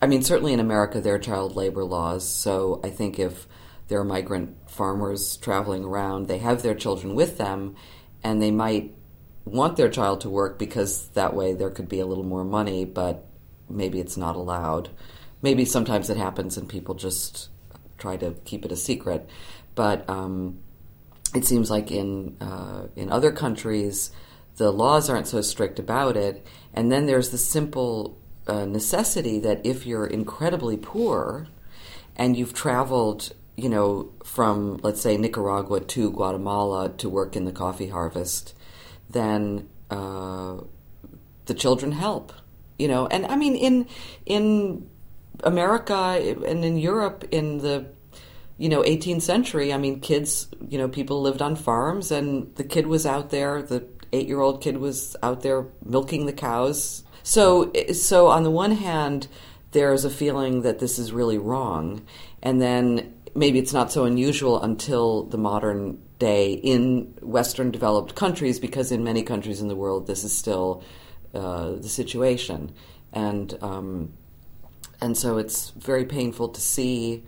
I 0.03 0.09
mean, 0.09 0.23
certainly 0.23 0.53
in 0.53 0.59
America 0.59 1.01
there 1.01 1.15
are 1.15 1.19
child 1.21 1.55
labor 1.55 1.85
laws. 1.85 2.29
So 2.29 2.81
I 2.83 2.91
think 2.91 3.21
if 3.21 3.47
there 3.87 4.01
are 4.01 4.05
migrant 4.05 4.69
farmers 4.69 5.37
traveling 5.37 5.85
around, 5.85 6.27
they 6.27 6.39
have 6.39 6.63
their 6.63 6.75
children 6.75 7.15
with 7.15 7.39
them, 7.39 7.77
and 8.25 8.43
they 8.43 8.51
might 8.51 8.97
want 9.45 9.77
their 9.77 9.91
child 9.91 10.23
to 10.23 10.31
work 10.31 10.59
because 10.59 11.09
that 11.09 11.35
way 11.35 11.55
there 11.55 11.71
could 11.71 11.89
be 11.89 12.01
a 12.01 12.07
little 12.07 12.25
more 12.25 12.45
money, 12.45 12.85
but 12.85 13.27
maybe 13.69 14.01
it's 14.01 14.17
not 14.17 14.37
allowed. 14.37 14.91
Maybe 15.43 15.65
sometimes 15.65 16.09
it 16.11 16.17
happens 16.17 16.57
and 16.57 16.69
people 16.69 16.95
just 16.95 17.49
try 17.99 18.17
to 18.17 18.35
keep 18.45 18.65
it 18.65 18.73
a 18.73 18.77
secret. 18.77 19.29
But 19.75 20.09
um, 20.09 20.61
it 21.35 21.45
seems 21.45 21.71
like 21.71 21.91
in 21.91 22.37
uh, 22.41 22.87
in 22.97 23.11
other 23.11 23.33
countries 23.33 24.11
the 24.57 24.71
laws 24.71 25.11
aren't 25.11 25.27
so 25.27 25.41
strict 25.41 25.81
about 25.81 26.17
it, 26.17 26.47
and 26.73 26.91
then 26.91 27.07
there's 27.07 27.31
the 27.31 27.39
simple 27.39 28.17
uh, 28.47 28.65
necessity 28.65 29.41
that 29.41 29.65
if 29.67 29.85
you're 29.85 30.07
incredibly 30.07 30.77
poor 30.77 31.49
and 32.15 32.37
you've 32.37 32.55
traveled, 32.55 33.33
you 33.57 33.69
know, 33.69 34.13
from 34.25 34.79
let's 34.83 35.01
say 35.01 35.17
Nicaragua 35.17 35.81
to 35.81 36.11
Guatemala 36.13 36.91
to 36.99 37.09
work 37.09 37.35
in 37.35 37.47
the 37.47 37.53
coffee 37.53 37.89
harvest, 37.89 38.55
then 39.15 39.69
uh, 39.91 40.59
the 41.47 41.55
children 41.55 41.93
help, 41.93 42.33
you 42.79 42.89
know, 42.89 43.07
and 43.07 43.25
I 43.27 43.37
mean 43.37 43.57
in 43.57 43.87
in 44.27 44.91
America 45.43 45.95
and 45.95 46.65
in 46.65 46.77
Europe 46.77 47.25
in 47.31 47.59
the 47.59 47.87
you 48.57 48.69
know 48.69 48.83
18th 48.83 49.23
century 49.23 49.73
i 49.73 49.77
mean 49.77 49.99
kids 49.99 50.47
you 50.69 50.79
know 50.79 50.87
people 50.87 51.21
lived 51.21 51.43
on 51.43 51.57
farms 51.57 52.13
and 52.13 52.55
the 52.55 52.63
kid 52.63 52.87
was 52.87 53.05
out 53.05 53.31
there 53.31 53.61
the 53.61 53.85
8 54.15 54.29
year 54.29 54.41
old 54.41 54.63
kid 54.63 54.79
was 54.79 55.17
out 55.23 55.43
there 55.43 55.67
milking 55.85 56.27
the 56.27 56.33
cows. 56.33 57.03
So 57.23 57.73
so 57.93 58.29
on 58.29 58.45
the 58.45 58.51
one 58.51 58.73
hand 58.73 59.29
there's 59.73 60.05
a 60.05 60.11
feeling 60.11 60.63
that 60.63 60.79
this 60.79 60.99
is 60.99 61.13
really 61.13 61.39
wrong 61.39 62.07
and 62.43 62.63
then 62.63 63.13
maybe 63.35 63.59
it's 63.59 63.73
not 63.73 63.91
so 63.91 64.05
unusual 64.05 64.63
until 64.63 65.25
the 65.25 65.39
modern 65.39 66.01
day 66.25 66.53
in 66.53 67.15
western 67.21 67.71
developed 67.71 68.15
countries 68.15 68.59
because 68.59 68.91
in 68.91 69.05
many 69.05 69.23
countries 69.23 69.61
in 69.61 69.69
the 69.69 69.77
world 69.77 70.07
this 70.07 70.25
is 70.25 70.37
still 70.37 70.83
uh, 71.35 71.73
the 71.73 71.89
situation. 71.89 72.73
And 73.13 73.59
um, 73.61 74.15
and 75.01 75.19
so 75.19 75.37
it's 75.37 75.71
very 75.71 76.07
painful 76.07 76.49
to 76.49 76.61
see 76.61 77.25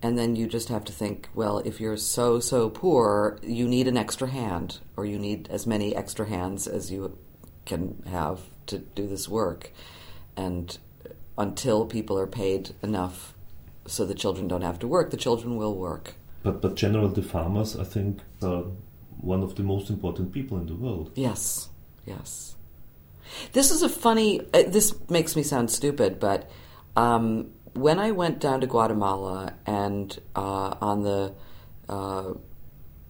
and 0.00 0.16
then 0.16 0.36
you 0.36 0.46
just 0.46 0.68
have 0.68 0.84
to 0.84 0.92
think 0.92 1.28
well 1.34 1.58
if 1.58 1.80
you're 1.80 1.96
so 1.96 2.40
so 2.40 2.70
poor 2.70 3.38
you 3.42 3.66
need 3.68 3.88
an 3.88 3.96
extra 3.96 4.28
hand 4.28 4.78
or 4.96 5.04
you 5.04 5.18
need 5.18 5.48
as 5.50 5.66
many 5.66 5.94
extra 5.94 6.26
hands 6.26 6.66
as 6.66 6.90
you 6.90 7.18
can 7.66 8.02
have 8.08 8.40
to 8.66 8.78
do 8.78 9.06
this 9.06 9.28
work. 9.28 9.72
And 10.36 10.78
until 11.36 11.84
people 11.84 12.18
are 12.18 12.26
paid 12.44 12.74
enough 12.82 13.34
so 13.86 14.04
the 14.06 14.14
children 14.14 14.48
don't 14.48 14.62
have 14.70 14.78
to 14.78 14.88
work 14.88 15.10
the 15.10 15.24
children 15.26 15.56
will 15.56 15.74
work 15.74 16.17
but 16.48 16.62
but 16.62 16.74
generally 16.76 17.12
the 17.14 17.22
farmers 17.22 17.76
i 17.76 17.84
think 17.84 18.20
are 18.42 18.64
one 19.20 19.42
of 19.42 19.54
the 19.56 19.62
most 19.62 19.90
important 19.90 20.32
people 20.32 20.56
in 20.58 20.66
the 20.66 20.74
world. 20.74 21.10
Yes 21.14 21.68
yes. 22.06 22.56
This 23.52 23.70
is 23.70 23.82
a 23.82 23.88
funny 23.88 24.40
uh, 24.54 24.62
this 24.68 24.94
makes 25.10 25.36
me 25.36 25.42
sound 25.42 25.70
stupid 25.70 26.18
but 26.18 26.50
um, 26.96 27.50
when 27.74 27.98
I 27.98 28.10
went 28.12 28.40
down 28.40 28.60
to 28.62 28.66
Guatemala 28.66 29.54
and 29.66 30.18
uh, 30.34 30.74
on 30.80 31.02
the 31.02 31.34
uh, 31.88 32.30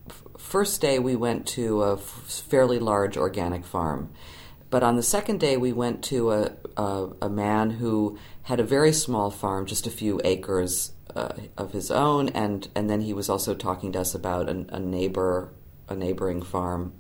f- 0.09 0.23
first 0.37 0.80
day 0.80 0.99
we 0.99 1.16
went 1.16 1.47
to 1.49 1.83
a 1.83 1.92
f- 1.95 2.45
fairly 2.50 2.78
large 2.78 3.16
organic 3.16 3.64
farm, 3.64 4.11
but 4.68 4.83
on 4.83 4.97
the 4.97 5.02
second 5.02 5.40
day 5.40 5.57
we 5.57 5.73
went 5.73 6.02
to 6.04 6.33
a, 6.33 6.52
a, 6.76 7.09
a 7.23 7.28
man 7.30 7.71
who 7.71 8.18
had 8.42 8.61
a 8.61 8.64
very 8.64 8.92
small 8.92 9.30
farm, 9.30 9.64
just 9.64 9.87
a 9.87 9.90
few 9.90 10.21
acres 10.25 10.92
uh, 11.15 11.33
of 11.57 11.73
his 11.73 11.91
own, 11.91 12.29
and 12.31 12.69
and 12.75 12.88
then 12.88 13.00
he 13.03 13.12
was 13.12 13.29
also 13.29 13.55
talking 13.55 13.93
to 13.93 14.00
us 14.00 14.15
about 14.15 14.49
a, 14.49 14.67
a 14.71 14.81
neighbor, 14.81 15.50
a 15.88 15.95
neighboring 15.95 16.43
farm, 16.43 16.93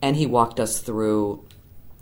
and 0.00 0.16
he 0.16 0.26
walked 0.26 0.60
us 0.60 0.80
through 0.80 1.44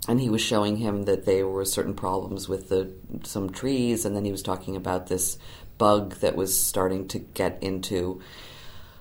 and 0.07 0.21
he 0.21 0.29
was 0.29 0.41
showing 0.41 0.77
him 0.77 1.03
that 1.03 1.25
there 1.25 1.47
were 1.47 1.65
certain 1.65 1.93
problems 1.93 2.47
with 2.47 2.69
the 2.69 2.91
some 3.23 3.49
trees, 3.49 4.05
and 4.05 4.15
then 4.15 4.25
he 4.25 4.31
was 4.31 4.43
talking 4.43 4.75
about 4.75 5.07
this 5.07 5.37
bug 5.77 6.15
that 6.15 6.35
was 6.35 6.59
starting 6.59 7.07
to 7.09 7.19
get 7.19 7.61
into 7.61 8.21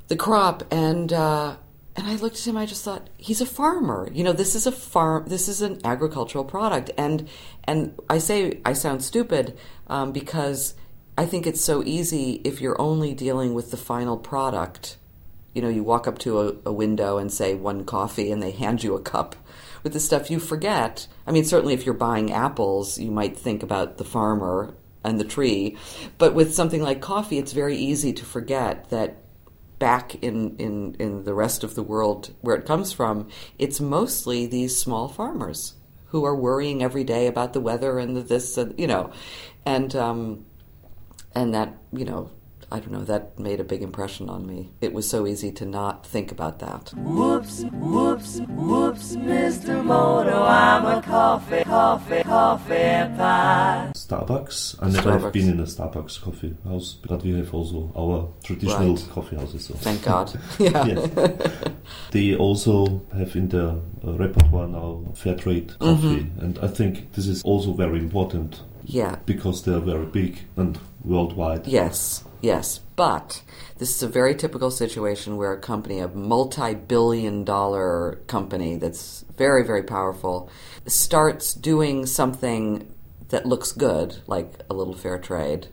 the 0.09 0.17
crop, 0.17 0.63
and 0.73 1.13
uh, 1.13 1.57
and 1.97 2.07
I 2.07 2.17
looked 2.17 2.39
at 2.39 2.47
him. 2.47 2.57
I 2.57 2.67
just 2.67 2.85
thought 2.85 3.11
he's 3.17 3.41
a 3.41 3.47
farmer. 3.47 4.09
You 4.13 4.25
know, 4.25 4.33
this 4.33 4.55
is 4.55 4.67
a 4.67 4.73
farm. 4.73 5.27
This 5.27 5.49
is 5.49 5.63
an 5.63 5.81
agricultural 5.85 6.45
product, 6.45 6.91
and 6.97 7.29
and 7.65 7.99
I 8.09 8.19
say 8.19 8.61
I 8.65 8.73
sound 8.73 9.03
stupid 9.03 9.59
um, 9.89 10.13
because 10.13 10.75
I 11.17 11.27
think 11.27 11.47
it's 11.47 11.65
so 11.65 11.83
easy 11.85 12.41
if 12.45 12.61
you're 12.61 12.81
only 12.81 13.15
dealing 13.15 13.55
with 13.55 13.71
the 13.71 13.77
final 13.77 14.17
product. 14.17 14.99
You 15.55 15.63
know, 15.63 15.69
you 15.69 15.85
walk 15.85 16.09
up 16.09 16.19
to 16.21 16.41
a, 16.41 16.55
a 16.67 16.73
window 16.73 17.19
and 17.19 17.33
say 17.33 17.55
one 17.55 17.85
coffee, 17.85 18.33
and 18.33 18.43
they 18.43 18.51
hand 18.51 18.83
you 18.83 18.95
a 18.95 19.01
cup 19.01 19.37
with 19.85 19.93
the 19.93 20.01
stuff 20.01 20.31
you 20.31 20.41
forget. 20.41 21.07
I 21.27 21.31
mean, 21.31 21.45
certainly 21.45 21.75
if 21.75 21.87
you're 21.87 21.95
buying 21.95 22.33
apples, 22.33 22.99
you 22.99 23.13
might 23.13 23.37
think 23.37 23.63
about 23.63 23.99
the 23.99 24.05
farmer 24.05 24.75
and 25.05 25.21
the 25.21 25.25
tree, 25.25 25.77
but 26.19 26.35
with 26.35 26.55
something 26.55 26.83
like 26.83 27.01
coffee, 27.01 27.39
it's 27.39 27.53
very 27.53 27.77
easy 27.77 28.13
to 28.15 28.25
forget 28.25 28.89
that 28.89 29.19
back 29.79 30.15
in, 30.17 30.57
in, 30.57 30.95
in 30.99 31.25
the 31.25 31.35
rest 31.35 31.63
of 31.63 31.75
the 31.75 31.83
world 31.83 32.33
where 32.41 32.57
it 32.57 32.65
comes 32.65 32.93
from, 32.93 33.29
it's 33.59 33.81
mostly 33.81 34.47
these 34.47 34.77
small 34.77 35.09
farmers 35.09 35.75
who 36.07 36.25
are 36.25 36.35
worrying 36.35 36.83
every 36.83 37.05
day 37.05 37.27
about 37.27 37.53
the 37.53 37.61
weather 37.61 37.99
and 37.99 38.17
the 38.17 38.23
this, 38.23 38.57
and, 38.57 38.79
you 38.79 38.87
know, 38.87 39.13
and 39.67 39.95
um, 39.95 40.47
and 41.35 41.55
that 41.55 41.77
you 41.93 42.05
know 42.05 42.31
I 42.75 42.81
don't 42.81 42.91
know, 42.91 43.05
that 43.05 43.39
made 43.39 43.61
a 43.61 43.65
big 43.65 43.83
impression 43.83 44.29
on 44.29 44.47
me. 44.47 44.73
It 44.81 44.93
was 44.93 45.09
so 45.09 45.27
easy 45.27 45.53
to 45.53 45.65
not 45.65 46.05
think 46.07 46.33
about 46.33 46.59
that. 46.61 46.93
Whoops, 46.97 47.63
whoops, 47.73 48.41
whoops, 48.49 49.17
Mr. 49.17 49.85
Moto, 49.85 50.43
I'm 50.43 50.85
a 50.85 51.03
coffee, 51.03 51.63
coffee, 51.63 52.23
coffee 52.23 53.17
pie. 53.17 53.93
Starbucks? 53.95 54.77
I 54.83 54.89
never 54.89 55.11
Starbucks. 55.11 55.23
have 55.23 55.33
been 55.33 55.51
in 55.51 55.61
a 55.61 55.65
Starbucks 55.65 56.21
coffee 56.21 56.57
house, 56.65 56.95
but 57.07 57.23
we 57.23 57.37
have 57.37 57.55
also 57.55 57.93
our 57.97 58.33
traditional 58.43 58.97
right. 58.97 59.09
coffee 59.11 59.37
houses. 59.37 59.67
So. 59.67 59.75
Thank 59.75 60.03
God. 60.05 60.37
yeah. 60.59 60.85
they 62.11 62.35
also 62.35 63.03
have 63.17 63.37
in 63.37 63.49
their 63.49 63.77
uh, 64.05 64.15
repertoire 64.15 64.67
now 64.67 65.05
fair 65.15 65.37
trade 65.37 65.79
coffee, 65.79 66.25
mm-hmm. 66.25 66.41
and 66.41 66.59
I 66.59 66.69
think 66.69 67.13
this 67.13 67.29
is 67.29 67.43
also 67.43 67.73
very 67.73 67.99
important. 67.99 68.63
Yeah. 68.85 69.17
Because 69.27 69.65
they 69.65 69.73
are 69.73 69.81
very 69.81 70.07
big 70.07 70.41
and 70.57 70.79
worldwide. 71.03 71.67
Yes. 71.67 72.25
Yes, 72.41 72.79
but 72.95 73.43
this 73.79 73.97
is 73.97 74.03
a 74.03 74.09
very 74.09 74.35
typical 74.35 74.71
situation 74.71 75.39
where 75.39 75.55
a 75.55 75.59
company, 75.59 75.99
a 75.99 76.09
multi 76.09 76.75
billion 76.75 77.43
dollar 77.43 78.21
company 78.27 78.77
that's 78.77 79.25
very, 79.39 79.65
very 79.65 79.83
powerful, 79.83 80.51
starts 80.87 81.55
doing 81.55 82.05
something 82.05 82.93
that 83.31 83.47
looks 83.47 83.73
good, 83.73 84.19
like 84.27 84.61
a 84.69 84.75
little 84.75 84.95
fair 84.95 85.19
trade, 85.19 85.69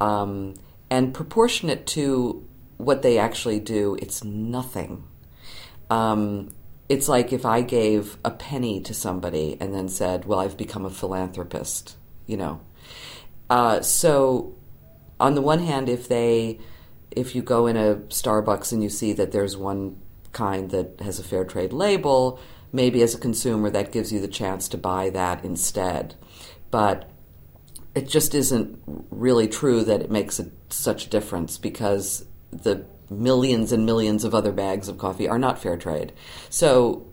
um, 0.00 0.54
and 0.90 1.12
proportionate 1.12 1.86
to 1.88 2.48
what 2.78 3.02
they 3.02 3.18
actually 3.18 3.60
do, 3.60 3.96
it's 4.00 4.24
nothing. 4.24 5.04
Um, 5.90 6.54
it's 6.88 7.08
like 7.08 7.32
if 7.32 7.44
I 7.44 7.60
gave 7.60 8.16
a 8.24 8.30
penny 8.30 8.80
to 8.80 8.94
somebody 8.94 9.58
and 9.60 9.74
then 9.74 9.88
said, 9.88 10.24
Well, 10.24 10.38
I've 10.38 10.56
become 10.56 10.86
a 10.86 10.90
philanthropist, 10.90 11.96
you 12.28 12.36
know. 12.36 12.60
Uh, 13.50 13.80
so 13.80 14.54
on 15.18 15.34
the 15.34 15.42
one 15.42 15.58
hand, 15.58 15.88
if 15.88 16.06
they, 16.06 16.60
if 17.10 17.34
you 17.34 17.42
go 17.42 17.66
in 17.66 17.76
a 17.76 17.96
Starbucks 17.96 18.72
and 18.72 18.82
you 18.82 18.88
see 18.88 19.12
that 19.14 19.32
there's 19.32 19.56
one 19.56 20.00
kind 20.32 20.70
that 20.70 21.00
has 21.00 21.18
a 21.18 21.24
fair 21.24 21.44
trade 21.44 21.72
label, 21.72 22.38
maybe 22.70 23.02
as 23.02 23.14
a 23.14 23.18
consumer 23.18 23.70
that 23.70 23.90
gives 23.90 24.12
you 24.12 24.20
the 24.20 24.28
chance 24.28 24.68
to 24.68 24.78
buy 24.78 25.10
that 25.10 25.44
instead. 25.44 26.14
But 26.70 27.10
it 27.94 28.06
just 28.08 28.34
isn't 28.34 28.80
really 29.10 29.48
true 29.48 29.82
that 29.84 30.02
it 30.02 30.10
makes 30.10 30.38
a, 30.38 30.50
such 30.68 31.06
a 31.06 31.10
difference 31.10 31.58
because 31.58 32.24
the 32.52 32.84
millions 33.10 33.72
and 33.72 33.86
millions 33.86 34.22
of 34.22 34.34
other 34.34 34.52
bags 34.52 34.88
of 34.88 34.98
coffee 34.98 35.28
are 35.28 35.38
not 35.38 35.58
fair 35.58 35.76
trade. 35.76 36.12
So 36.50 37.06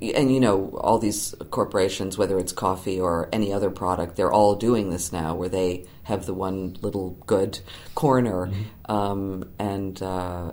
and 0.00 0.32
you 0.32 0.40
know 0.40 0.70
all 0.80 0.98
these 0.98 1.34
corporations 1.50 2.18
whether 2.18 2.38
it's 2.38 2.52
coffee 2.52 3.00
or 3.00 3.28
any 3.32 3.52
other 3.52 3.70
product 3.70 4.16
they're 4.16 4.32
all 4.32 4.54
doing 4.54 4.90
this 4.90 5.12
now 5.12 5.34
where 5.34 5.48
they 5.48 5.84
have 6.04 6.24
the 6.26 6.34
one 6.34 6.76
little 6.80 7.10
good 7.26 7.58
corner. 7.94 8.46
Mm-hmm. 8.46 8.92
um, 8.92 9.50
and 9.58 10.02
uh, 10.02 10.52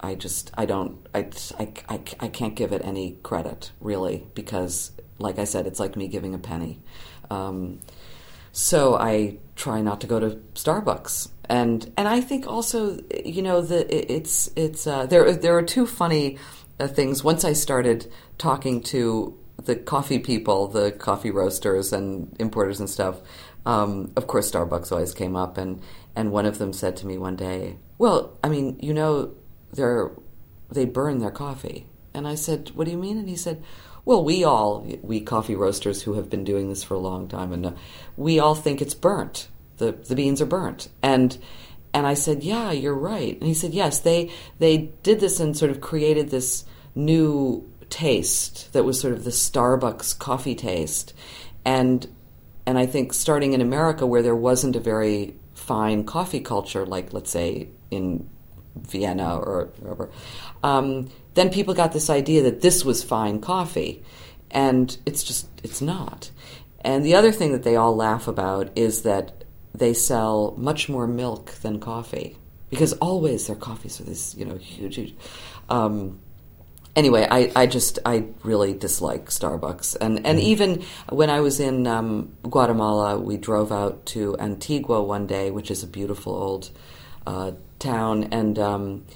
i 0.00 0.14
just 0.14 0.50
i 0.54 0.64
don't 0.66 1.06
I, 1.14 1.30
I, 1.58 1.72
I, 1.88 2.00
I, 2.20 2.28
can't 2.28 2.54
give 2.54 2.72
it 2.72 2.82
any 2.84 3.18
credit 3.22 3.72
really 3.80 4.26
because 4.34 4.92
like 5.18 5.38
i 5.38 5.44
said 5.44 5.66
it's 5.66 5.80
like 5.80 5.96
me 5.96 6.08
giving 6.08 6.34
a 6.34 6.38
penny. 6.38 6.80
Um, 7.30 7.80
so 8.52 8.96
i 8.96 9.38
try 9.56 9.80
not 9.80 10.00
to 10.00 10.06
go 10.06 10.18
to 10.20 10.30
starbucks. 10.54 11.30
And 11.48 11.92
and 11.96 12.08
i 12.08 12.20
think 12.20 12.46
also 12.46 12.98
you 13.24 13.42
know 13.42 13.60
the 13.60 14.12
it's 14.12 14.50
it's 14.56 14.86
uh, 14.86 15.06
there 15.06 15.32
there 15.32 15.56
are 15.56 15.62
two 15.62 15.86
funny 15.86 16.38
uh, 16.80 16.88
things. 16.88 17.22
Once 17.22 17.44
I 17.44 17.52
started 17.52 18.10
talking 18.38 18.82
to 18.82 19.38
the 19.62 19.76
coffee 19.76 20.18
people, 20.18 20.68
the 20.68 20.92
coffee 20.92 21.30
roasters 21.30 21.92
and 21.92 22.34
importers 22.38 22.80
and 22.80 22.88
stuff. 22.88 23.20
Um, 23.66 24.12
of 24.16 24.26
course, 24.26 24.50
Starbucks 24.50 24.92
always 24.92 25.14
came 25.14 25.36
up, 25.36 25.56
and 25.56 25.80
and 26.14 26.32
one 26.32 26.46
of 26.46 26.58
them 26.58 26.72
said 26.72 26.96
to 26.98 27.06
me 27.06 27.16
one 27.16 27.36
day, 27.36 27.76
"Well, 27.98 28.36
I 28.42 28.48
mean, 28.48 28.78
you 28.80 28.92
know, 28.92 29.32
they're 29.72 30.12
they 30.70 30.84
burn 30.84 31.18
their 31.18 31.30
coffee." 31.30 31.86
And 32.12 32.28
I 32.28 32.34
said, 32.34 32.70
"What 32.74 32.84
do 32.84 32.90
you 32.90 32.98
mean?" 32.98 33.18
And 33.18 33.28
he 33.28 33.36
said, 33.36 33.62
"Well, 34.04 34.22
we 34.22 34.44
all 34.44 34.86
we 35.02 35.20
coffee 35.20 35.54
roasters 35.54 36.02
who 36.02 36.14
have 36.14 36.28
been 36.28 36.44
doing 36.44 36.68
this 36.68 36.82
for 36.82 36.94
a 36.94 36.98
long 36.98 37.28
time, 37.28 37.52
and 37.52 37.66
uh, 37.66 37.72
we 38.16 38.38
all 38.38 38.54
think 38.54 38.82
it's 38.82 38.94
burnt. 38.94 39.48
the 39.78 39.92
The 39.92 40.14
beans 40.14 40.42
are 40.42 40.46
burnt." 40.46 40.88
And 41.02 41.38
and 41.94 42.06
I 42.06 42.14
said, 42.14 42.42
"Yeah, 42.42 42.70
you're 42.72 42.94
right." 42.94 43.34
And 43.38 43.48
he 43.48 43.54
said, 43.54 43.72
"Yes, 43.72 44.00
they 44.00 44.30
they 44.58 44.90
did 45.02 45.20
this 45.20 45.40
and 45.40 45.56
sort 45.56 45.70
of 45.70 45.80
created 45.80 46.28
this 46.28 46.64
new 46.94 47.68
taste 47.90 48.72
that 48.72 48.84
was 48.84 49.00
sort 49.00 49.14
of 49.14 49.24
the 49.24 49.30
Starbucks 49.30 50.18
coffee 50.18 50.54
taste." 50.54 51.12
And 51.64 52.06
and 52.66 52.78
I 52.78 52.86
think 52.86 53.12
starting 53.12 53.52
in 53.52 53.60
America 53.60 54.06
where 54.06 54.22
there 54.22 54.36
wasn't 54.36 54.76
a 54.76 54.80
very 54.80 55.34
fine 55.54 56.04
coffee 56.04 56.40
culture 56.40 56.84
like 56.84 57.12
let's 57.12 57.30
say 57.30 57.68
in 57.90 58.28
Vienna 58.76 59.36
or 59.36 59.70
wherever, 59.78 60.10
um, 60.62 61.08
then 61.34 61.50
people 61.50 61.74
got 61.74 61.92
this 61.92 62.10
idea 62.10 62.42
that 62.42 62.60
this 62.60 62.84
was 62.84 63.04
fine 63.04 63.40
coffee, 63.40 64.02
and 64.50 64.96
it's 65.06 65.22
just 65.22 65.48
it's 65.62 65.80
not. 65.80 66.30
And 66.80 67.04
the 67.04 67.14
other 67.14 67.32
thing 67.32 67.52
that 67.52 67.62
they 67.62 67.76
all 67.76 67.96
laugh 67.96 68.28
about 68.28 68.76
is 68.76 69.02
that 69.02 69.44
they 69.74 69.94
sell 69.94 70.54
much 70.56 70.88
more 70.88 71.06
milk 71.06 71.52
than 71.62 71.80
coffee 71.80 72.36
because 72.70 72.92
always 72.94 73.46
their 73.46 73.56
coffees 73.56 74.00
are 74.00 74.04
this 74.04 74.34
you 74.34 74.44
know 74.44 74.56
huge. 74.56 74.96
huge 74.96 75.14
um, 75.68 76.20
anyway, 76.96 77.26
I, 77.30 77.52
I 77.56 77.66
just 77.66 77.98
I 78.04 78.26
really 78.42 78.74
dislike 78.74 79.26
Starbucks, 79.26 79.96
and 80.00 80.26
and 80.26 80.38
mm. 80.38 80.42
even 80.42 80.84
when 81.08 81.30
I 81.30 81.40
was 81.40 81.60
in 81.60 81.86
um, 81.86 82.34
Guatemala, 82.42 83.18
we 83.18 83.36
drove 83.36 83.72
out 83.72 84.06
to 84.06 84.36
Antigua 84.38 85.02
one 85.02 85.26
day, 85.26 85.50
which 85.50 85.70
is 85.70 85.82
a 85.82 85.86
beautiful 85.86 86.34
old 86.34 86.70
uh, 87.26 87.52
town, 87.78 88.24
and. 88.32 88.58
Um, 88.58 89.06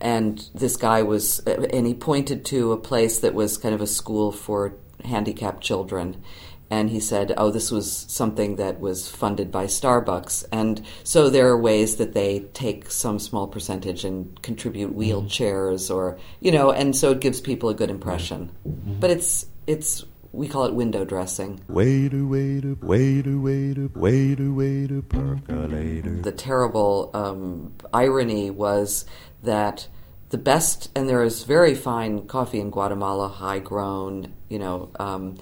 and 0.00 0.48
this 0.54 0.76
guy 0.76 1.02
was, 1.02 1.40
and 1.40 1.84
he 1.84 1.92
pointed 1.92 2.44
to 2.44 2.70
a 2.70 2.76
place 2.76 3.18
that 3.18 3.34
was 3.34 3.58
kind 3.58 3.74
of 3.74 3.80
a 3.80 3.86
school 3.88 4.30
for 4.30 4.76
handicapped 5.02 5.60
children 5.60 6.22
and 6.70 6.90
he 6.90 7.00
said, 7.00 7.34
"Oh, 7.36 7.50
this 7.50 7.70
was 7.70 7.90
something 8.08 8.56
that 8.56 8.80
was 8.80 9.08
funded 9.08 9.50
by 9.50 9.66
Starbucks." 9.66 10.44
And 10.52 10.82
so 11.04 11.30
there 11.30 11.48
are 11.48 11.60
ways 11.60 11.96
that 11.96 12.14
they 12.14 12.40
take 12.52 12.90
some 12.90 13.18
small 13.18 13.46
percentage 13.46 14.04
and 14.04 14.40
contribute 14.42 14.90
mm-hmm. 14.90 15.00
wheelchairs, 15.00 15.94
or 15.94 16.18
you 16.40 16.52
know, 16.52 16.70
and 16.70 16.94
so 16.94 17.12
it 17.12 17.20
gives 17.20 17.40
people 17.40 17.68
a 17.68 17.74
good 17.74 17.90
impression. 17.90 18.50
Mm-hmm. 18.66 19.00
But 19.00 19.10
it's 19.10 19.46
it's 19.66 20.04
we 20.32 20.48
call 20.48 20.64
it 20.66 20.74
window 20.74 21.04
dressing. 21.04 21.60
Waiter, 21.68 22.24
waiter, 22.26 22.76
waiter, 22.82 23.38
waiter, 23.38 23.88
waiter, 23.94 24.52
waiter, 24.52 25.02
percolator. 25.02 26.20
The 26.20 26.32
terrible 26.32 27.10
um, 27.14 27.72
irony 27.92 28.50
was 28.50 29.06
that 29.42 29.88
the 30.30 30.38
best, 30.38 30.90
and 30.94 31.08
there 31.08 31.22
is 31.22 31.44
very 31.44 31.74
fine 31.74 32.26
coffee 32.26 32.60
in 32.60 32.70
Guatemala, 32.70 33.28
high 33.28 33.58
grown, 33.58 34.34
you 34.48 34.58
know. 34.58 34.90
Um, 34.98 35.36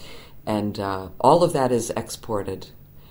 and 0.46 0.78
uh, 0.78 1.08
all 1.20 1.42
of 1.42 1.52
that 1.52 1.72
is 1.72 1.90
exported. 1.90 2.68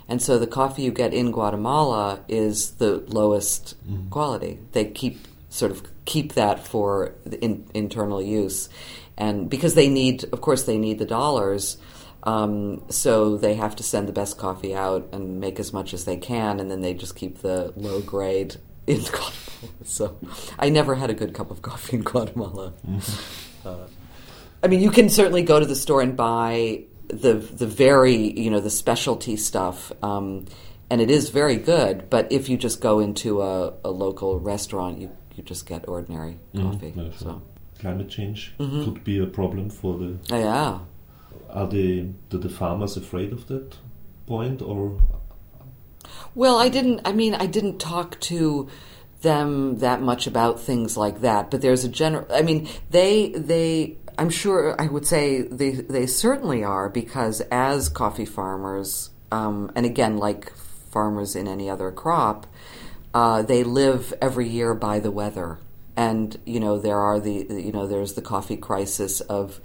And 0.07 0.21
so 0.21 0.37
the 0.37 0.47
coffee 0.47 0.83
you 0.83 0.91
get 0.91 1.13
in 1.13 1.31
Guatemala 1.31 2.23
is 2.27 2.71
the 2.71 2.97
lowest 3.07 3.75
mm. 3.89 4.09
quality. 4.09 4.59
They 4.71 4.85
keep 4.85 5.27
sort 5.49 5.71
of 5.71 5.83
keep 6.05 6.33
that 6.33 6.65
for 6.65 7.15
in, 7.41 7.65
internal 7.73 8.21
use, 8.21 8.69
and 9.17 9.49
because 9.49 9.73
they 9.73 9.89
need, 9.89 10.23
of 10.25 10.41
course, 10.41 10.63
they 10.63 10.77
need 10.77 10.99
the 10.99 11.05
dollars. 11.05 11.77
Um, 12.23 12.83
so 12.89 13.37
they 13.37 13.53
have 13.53 13.75
to 13.75 13.83
send 13.83 14.07
the 14.07 14.13
best 14.13 14.39
coffee 14.39 14.73
out 14.73 15.09
and 15.11 15.39
make 15.39 15.59
as 15.59 15.71
much 15.71 15.93
as 15.93 16.05
they 16.05 16.17
can, 16.17 16.59
and 16.59 16.71
then 16.71 16.81
they 16.81 16.93
just 16.95 17.15
keep 17.15 17.39
the 17.39 17.71
low 17.75 18.01
grade 18.01 18.55
in 18.87 18.99
Guatemala. 18.99 19.31
So 19.83 20.17
I 20.59 20.69
never 20.69 20.95
had 20.95 21.09
a 21.09 21.13
good 21.13 21.33
cup 21.33 21.51
of 21.51 21.61
coffee 21.61 21.97
in 21.97 22.03
Guatemala. 22.03 22.73
Mm-hmm. 22.87 23.67
Uh, 23.67 23.87
I 24.63 24.67
mean, 24.67 24.81
you 24.81 24.91
can 24.91 25.09
certainly 25.09 25.43
go 25.43 25.59
to 25.59 25.65
the 25.65 25.75
store 25.75 26.01
and 26.01 26.17
buy 26.17 26.85
the 27.07 27.33
the 27.35 27.67
very 27.67 28.15
you 28.39 28.49
know 28.49 28.59
the 28.59 28.69
specialty 28.69 29.35
stuff, 29.35 29.91
um, 30.03 30.45
and 30.89 31.01
it 31.01 31.09
is 31.11 31.29
very 31.29 31.57
good. 31.57 32.09
But 32.09 32.31
if 32.31 32.49
you 32.49 32.57
just 32.57 32.81
go 32.81 32.99
into 32.99 33.41
a, 33.41 33.73
a 33.83 33.89
local 33.91 34.39
restaurant, 34.39 34.99
you 34.99 35.11
you 35.35 35.43
just 35.43 35.65
get 35.65 35.87
ordinary 35.87 36.39
coffee. 36.55 36.91
Mhm, 36.91 36.97
yeah, 36.97 37.03
sure. 37.03 37.13
So 37.19 37.41
Climate 37.79 38.07
change 38.09 38.53
Mhm. 38.59 38.83
could 38.85 39.03
be 39.03 39.19
a 39.19 39.25
problem 39.27 39.69
for 39.69 39.97
the. 39.97 40.17
oh, 40.31 40.39
yeah. 40.39 40.79
Are 41.49 41.67
the 41.67 42.07
the, 42.29 42.37
the 42.37 42.49
farmers 42.49 42.95
afraid 42.97 43.31
of 43.33 43.47
that 43.47 43.75
point, 44.27 44.61
or 44.61 44.97
Well, 46.33 46.57
I 46.57 46.69
didn't. 46.69 47.01
I 47.05 47.11
mean, 47.13 47.33
I 47.35 47.45
didn't 47.47 47.79
talk 47.79 48.19
to 48.21 48.67
them 49.21 49.79
that 49.79 50.01
much 50.01 50.27
about 50.27 50.59
things 50.59 50.97
like 50.97 51.21
that. 51.21 51.49
But 51.51 51.61
there's 51.61 51.83
a 51.83 51.89
general. 51.89 52.25
I 52.31 52.41
mean, 52.41 52.67
they 52.89 53.29
they. 53.29 53.97
I'm 54.17 54.29
sure 54.29 54.79
I 54.79 54.87
would 54.87 55.05
say 55.05 55.41
they 55.41 55.71
they 55.71 56.07
certainly 56.07 56.63
are 56.63 56.89
because 56.89 57.41
as 57.51 57.89
coffee 57.89 58.25
farmers, 58.25 59.09
um, 59.31 59.71
and 59.75 59.85
again, 59.85 60.17
like 60.17 60.55
farmers 60.55 61.35
in 61.35 61.47
any 61.47 61.69
other 61.69 61.91
crop, 61.91 62.47
uh, 63.13 63.41
they 63.41 63.63
live 63.63 64.13
every 64.21 64.47
year 64.47 64.73
by 64.73 64.99
the 64.99 65.11
weather. 65.11 65.59
And 65.97 66.37
you 66.45 66.59
know 66.59 66.77
there 66.77 66.99
are 66.99 67.19
the 67.19 67.45
you 67.49 67.71
know 67.71 67.87
there's 67.87 68.13
the 68.13 68.21
coffee 68.21 68.57
crisis 68.57 69.21
of 69.21 69.61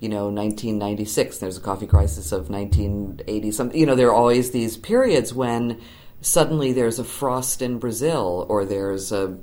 you 0.00 0.08
know 0.08 0.24
1996 0.28 1.38
there's 1.38 1.56
a 1.56 1.60
coffee 1.60 1.86
crisis 1.86 2.30
of 2.30 2.48
1980 2.48 3.50
something 3.50 3.78
you 3.78 3.84
know 3.84 3.96
there 3.96 4.08
are 4.08 4.14
always 4.14 4.52
these 4.52 4.76
periods 4.76 5.34
when 5.34 5.80
suddenly 6.20 6.72
there's 6.72 6.98
a 6.98 7.04
frost 7.04 7.62
in 7.62 7.78
Brazil 7.78 8.46
or 8.48 8.64
there's 8.64 9.12
a 9.12 9.36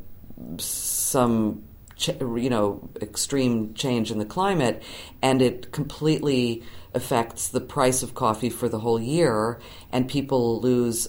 some 0.57 1.63
you 1.97 2.49
know 2.49 2.89
extreme 3.01 3.73
change 3.73 4.11
in 4.11 4.19
the 4.19 4.25
climate 4.25 4.83
and 5.21 5.41
it 5.41 5.71
completely 5.71 6.61
affects 6.93 7.49
the 7.49 7.61
price 7.61 8.03
of 8.03 8.13
coffee 8.13 8.49
for 8.49 8.67
the 8.67 8.79
whole 8.79 8.99
year 8.99 9.59
and 9.91 10.09
people 10.09 10.59
lose 10.59 11.07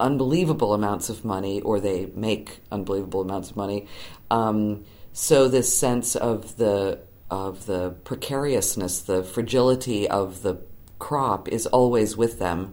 unbelievable 0.00 0.74
amounts 0.74 1.08
of 1.08 1.24
money 1.24 1.60
or 1.60 1.80
they 1.80 2.06
make 2.14 2.60
unbelievable 2.70 3.20
amounts 3.20 3.50
of 3.50 3.56
money. 3.56 3.86
Um, 4.30 4.84
so 5.12 5.48
this 5.48 5.76
sense 5.76 6.14
of 6.16 6.56
the 6.56 7.00
of 7.30 7.66
the 7.66 7.90
precariousness 8.04 9.02
the 9.02 9.22
fragility 9.22 10.08
of 10.08 10.42
the 10.42 10.58
crop 10.98 11.48
is 11.48 11.66
always 11.66 12.16
with 12.16 12.38
them. 12.38 12.72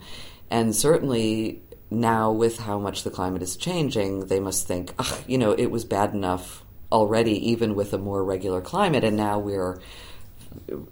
And 0.50 0.76
certainly 0.76 1.62
now 1.90 2.32
with 2.32 2.60
how 2.60 2.80
much 2.80 3.04
the 3.04 3.10
climate 3.10 3.42
is 3.42 3.56
changing 3.56 4.28
they 4.28 4.40
must 4.40 4.68
think 4.68 4.94
"Ugh, 4.98 5.24
you 5.28 5.38
know 5.38 5.52
it 5.52 5.68
was 5.68 5.86
bad 5.86 6.14
enough 6.14 6.65
already 6.96 7.52
even 7.52 7.76
with 7.76 7.94
a 7.94 7.98
more 7.98 8.24
regular 8.24 8.62
climate 8.62 9.04
and 9.04 9.18
now 9.18 9.38
we're 9.38 9.78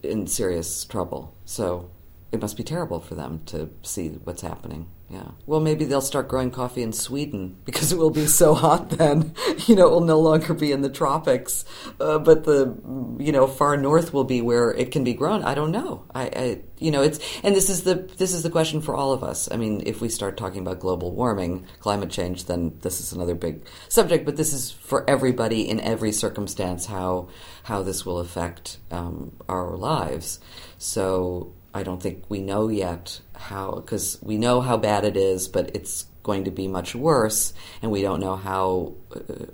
in 0.04 0.28
serious 0.28 0.84
trouble. 0.84 1.34
So 1.46 1.90
it 2.34 2.42
must 2.42 2.58
be 2.58 2.64
terrible 2.64 3.00
for 3.00 3.16
them 3.16 3.42
to 3.46 3.70
see 3.84 4.10
what's 4.10 4.42
happening 4.42 4.88
yeah. 5.14 5.30
Well 5.46 5.60
maybe 5.60 5.86
they'll 5.86 6.02
start 6.02 6.28
growing 6.28 6.50
coffee 6.50 6.82
in 6.82 6.92
sweden 6.92 7.58
because 7.66 7.92
it 7.92 8.00
will 8.00 8.10
be 8.10 8.26
so 8.26 8.54
hot 8.56 8.90
then. 8.90 9.36
You 9.66 9.76
know 9.76 9.88
it 9.88 9.92
will 9.92 10.02
no 10.02 10.20
longer 10.20 10.54
be 10.54 10.74
in 10.74 10.82
the 10.82 10.90
tropics. 10.90 11.64
Uh, 11.98 12.20
but 12.20 12.44
the 12.44 12.76
you 13.18 13.32
know 13.32 13.48
far 13.48 13.78
north 13.78 14.12
will 14.12 14.26
be 14.26 14.42
where 14.42 14.72
it 14.72 14.92
can 14.92 15.06
be 15.06 15.14
grown. 15.14 15.42
I 15.44 15.54
don't 15.54 15.72
know. 15.72 16.04
I, 16.14 16.24
I 16.24 16.62
you 16.80 16.92
know 16.92 17.02
it's 17.02 17.20
and 17.44 17.56
this 17.56 17.70
is 17.70 17.84
the 17.84 17.96
this 17.96 18.34
is 18.34 18.44
the 18.44 18.50
question 18.50 18.82
for 18.82 18.94
all 18.94 19.14
of 19.14 19.24
us. 19.24 19.48
I 19.50 19.56
mean 19.56 19.84
if 19.86 20.02
we 20.02 20.10
start 20.10 20.36
talking 20.36 20.60
about 20.62 20.80
global 20.80 21.12
warming 21.12 21.66
climate 21.80 22.10
change 22.10 22.46
then 22.46 22.78
this 22.82 23.00
is 23.00 23.14
another 23.14 23.36
big 23.36 23.62
subject 23.88 24.26
but 24.26 24.36
this 24.36 24.52
is 24.52 24.72
for 24.72 25.10
everybody 25.10 25.70
in 25.70 25.80
every 25.80 26.12
circumstance 26.12 26.88
how 26.88 27.30
how 27.64 27.84
this 27.84 28.06
will 28.06 28.20
affect 28.20 28.80
um, 28.92 29.38
our 29.48 29.78
lives. 29.78 30.40
So 30.78 31.54
I 31.74 31.84
don't 31.84 32.02
think 32.02 32.24
we 32.30 32.42
know 32.42 32.68
yet 32.68 33.20
how, 33.36 33.76
because 33.76 34.20
we 34.22 34.38
know 34.38 34.62
how 34.62 34.78
bad 34.78 35.06
it 35.06 35.18
is, 35.18 35.48
but 35.48 35.76
it's 35.76 36.06
going 36.22 36.44
to 36.46 36.52
be 36.52 36.68
much 36.68 36.96
worse, 36.96 37.54
and 37.82 37.92
we 37.92 38.02
don't 38.02 38.20
know 38.20 38.36
how 38.36 38.94
uh, 39.16 39.46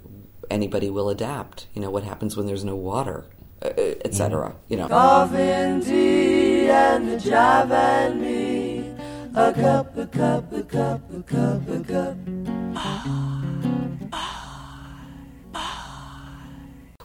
anybody 0.49 0.89
will 0.89 1.09
adapt. 1.09 1.67
You 1.73 1.81
know, 1.81 1.89
what 1.89 2.03
happens 2.03 2.35
when 2.35 2.45
there's 2.45 2.65
no 2.65 2.75
water, 2.75 3.25
uh, 3.61 3.69
etc. 4.05 4.55
You 4.67 4.77
know. 4.77 4.87
Coffee 4.87 5.81
tea 5.85 6.69
and 6.69 7.09
the 7.09 7.17
jive 7.17 7.71
and 7.71 8.21
me. 8.21 8.93
A 9.35 9.53
cup, 9.53 9.95
a 9.97 10.07
cup, 10.07 10.51
a 10.51 10.63
cup, 10.63 11.01
a 11.13 11.23
cup, 11.23 11.69
a 11.69 11.83
cup. 11.83 13.38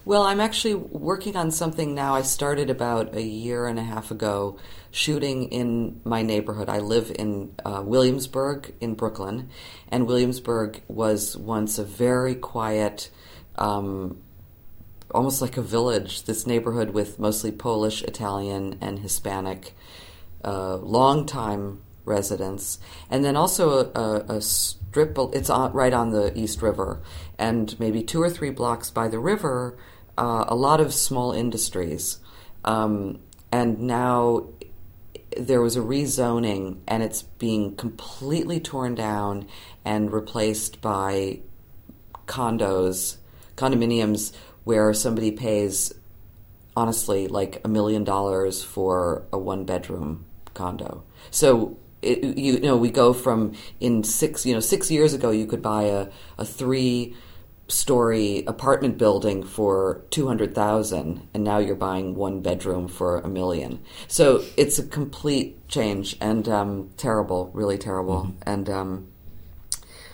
Well, 0.07 0.25
I'm 0.25 0.41
actually 0.41 0.75
working 0.75 1.35
on 1.35 1.51
something 1.51 1.95
now. 1.95 2.15
I 2.15 2.21
started 2.21 2.69
about 2.69 3.15
a 3.15 3.23
year 3.23 3.67
and 3.67 3.79
a 3.79 3.83
half 3.83 4.11
ago 4.11 4.59
shooting 4.91 5.45
in 5.45 6.03
my 6.05 6.21
neighborhood. 6.21 6.69
I 6.69 6.81
live 6.81 7.11
in 7.19 7.55
uh, 7.65 7.83
Williamsburg 7.83 8.75
in 8.83 8.97
Brooklyn, 8.97 9.49
and 9.89 10.07
Williamsburg 10.07 10.83
was 10.89 11.39
once 11.39 11.79
a 11.79 11.85
very 11.85 12.35
quiet, 12.35 13.09
um, 13.57 14.19
almost 15.11 15.41
like 15.41 15.57
a 15.57 15.63
village, 15.63 16.25
this 16.25 16.47
neighborhood 16.47 16.91
with 16.91 17.19
mostly 17.19 17.51
Polish, 17.51 18.03
Italian, 18.03 18.77
and 18.83 18.99
Hispanic, 18.99 19.75
uh, 20.45 20.77
long-time 20.77 21.81
residents, 22.05 22.79
and 23.09 23.25
then 23.25 23.37
also 23.37 23.91
a, 23.95 23.99
a, 23.99 24.37
a 24.37 24.43
strip. 24.43 25.17
It's 25.33 25.49
on, 25.49 25.73
right 25.73 25.95
on 25.95 26.11
the 26.11 26.39
East 26.39 26.61
River, 26.61 27.01
and 27.39 27.75
maybe 27.81 28.03
two 28.03 28.21
or 28.21 28.29
three 28.29 28.51
blocks 28.51 28.91
by 28.91 29.09
the 29.09 29.19
river, 29.19 29.79
uh, 30.17 30.45
a 30.49 30.55
lot 30.55 30.81
of 30.81 30.93
small 30.93 31.33
industries. 31.33 32.19
Um, 32.65 33.21
and 33.53 33.81
now 33.81 34.49
there 35.37 35.61
was 35.61 35.77
a 35.77 35.81
rezoning, 35.81 36.79
and 36.87 37.03
it's 37.03 37.23
being 37.23 37.77
completely 37.77 38.61
torn 38.61 38.95
down 38.95 39.47
and 39.85 40.13
replaced 40.13 40.81
by 40.81 41.41
condos, 42.27 43.17
condominiums, 43.57 44.33
where 44.65 44.93
somebody 44.95 45.31
pays 45.31 45.93
honestly 46.77 47.29
like 47.29 47.61
a 47.65 47.69
million 47.69 48.05
dollars 48.05 48.63
for 48.63 49.27
a 49.33 49.39
one 49.39 49.65
bedroom 49.65 50.25
condo. 50.55 51.05
So 51.31 51.77
it, 52.03 52.37
you, 52.37 52.61
know 52.61 52.77
we 52.77 52.91
go 52.91 53.13
from 53.13 53.55
in 53.81 54.05
six 54.05 54.45
you 54.45 54.53
know 54.53 54.61
six 54.61 54.91
years 54.91 55.15
ago 55.15 55.31
you 55.31 55.47
could 55.47 55.63
buy 55.63 55.85
a, 55.85 56.09
a 56.37 56.45
three 56.45 57.17
story 57.69 58.45
apartment 58.47 58.99
building 58.99 59.43
for 59.43 60.03
200,000 60.11 61.29
and 61.33 61.45
now 61.45 61.59
you're 61.59 61.75
buying 61.75 62.15
one 62.15 62.41
bedroom 62.41 62.89
for 62.89 63.21
a 63.21 63.29
million. 63.29 63.81
So 64.07 64.45
it's 64.57 64.79
a 64.79 64.87
complete 64.87 65.67
change 65.69 66.17
and 66.21 66.49
um, 66.49 66.91
terrible, 66.97 67.51
really 67.55 67.79
terrible. 67.79 68.35
And 68.43 68.69
um, 68.69 69.09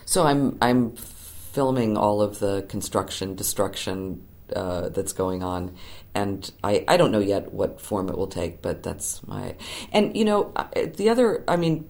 so 0.05 0.27
I'm 0.27 0.59
I'm 0.61 0.97
filming 0.97 1.97
all 1.97 2.21
of 2.21 2.41
the 2.41 2.63
construction 2.69 3.35
destruction 3.35 4.27
uh, 4.55 4.89
that's 4.89 5.13
going 5.13 5.45
on, 5.45 5.77
and 6.17 6.51
I, 6.65 6.85
I 6.89 6.97
don't 6.97 7.13
know 7.13 7.21
yet 7.21 7.53
what 7.53 7.81
form 7.81 8.09
it 8.09 8.19
will 8.19 8.27
take, 8.27 8.61
but 8.61 8.83
that's 8.83 9.25
my 9.29 9.55
and 9.93 10.17
you 10.17 10.25
know 10.25 10.53
the 10.97 11.09
other 11.09 11.45
I 11.47 11.55
mean 11.55 11.89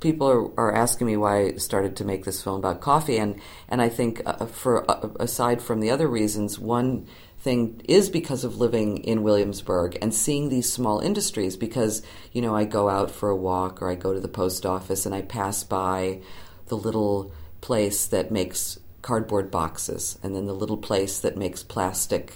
people 0.00 0.28
are, 0.28 0.60
are 0.60 0.74
asking 0.74 1.06
me 1.06 1.16
why 1.16 1.38
I 1.38 1.52
started 1.54 1.96
to 1.96 2.04
make 2.04 2.24
this 2.24 2.42
film 2.42 2.56
about 2.56 2.80
coffee, 2.80 3.18
and 3.18 3.40
and 3.68 3.82
I 3.82 3.88
think 3.88 4.22
uh, 4.26 4.46
for 4.46 4.88
uh, 4.90 5.08
aside 5.20 5.60
from 5.62 5.80
the 5.80 5.90
other 5.90 6.08
reasons, 6.08 6.58
one 6.58 7.06
thing 7.40 7.80
is 7.88 8.10
because 8.10 8.44
of 8.44 8.58
living 8.58 8.98
in 8.98 9.22
Williamsburg 9.22 9.96
and 10.02 10.12
seeing 10.14 10.48
these 10.48 10.72
small 10.72 11.00
industries. 11.00 11.56
Because 11.56 12.02
you 12.32 12.42
know, 12.42 12.54
I 12.54 12.64
go 12.64 12.88
out 12.88 13.10
for 13.10 13.28
a 13.28 13.36
walk 13.36 13.82
or 13.82 13.90
I 13.90 13.94
go 13.94 14.12
to 14.12 14.20
the 14.20 14.28
post 14.28 14.64
office 14.66 15.06
and 15.06 15.14
I 15.14 15.22
pass 15.22 15.64
by 15.64 16.20
the 16.66 16.76
little 16.76 17.32
place 17.60 18.06
that 18.06 18.30
makes 18.30 18.78
cardboard 19.02 19.50
boxes, 19.50 20.18
and 20.22 20.34
then 20.34 20.46
the 20.46 20.54
little 20.54 20.76
place 20.76 21.20
that 21.20 21.36
makes 21.36 21.62
plastic 21.62 22.32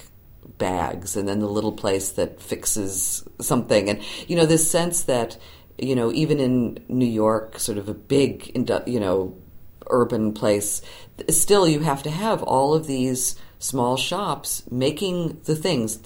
bags, 0.59 1.17
and 1.17 1.29
then 1.29 1.39
the 1.39 1.49
little 1.49 1.73
place 1.73 2.11
that 2.11 2.41
fixes 2.41 3.25
something, 3.41 3.89
and 3.89 4.01
you 4.27 4.37
know, 4.37 4.47
this 4.47 4.71
sense 4.71 5.05
that 5.05 5.37
you 5.79 5.95
know, 5.95 6.13
even 6.13 6.41
in 6.41 6.85
New 6.89 7.07
York, 7.07 7.59
sort 7.59 7.79
of 7.79 7.89
a 7.89 7.95
big, 7.95 8.53
you 8.87 9.01
know, 9.01 9.37
urban 9.89 10.33
place, 10.33 10.83
still 11.29 11.69
you 11.69 11.81
have 11.81 12.03
to 12.03 12.11
have 12.11 12.43
all 12.43 12.75
of 12.75 12.87
these 12.87 13.37
small 13.59 13.97
shops 13.97 14.65
making 14.71 15.41
the 15.45 15.57
things 15.57 16.01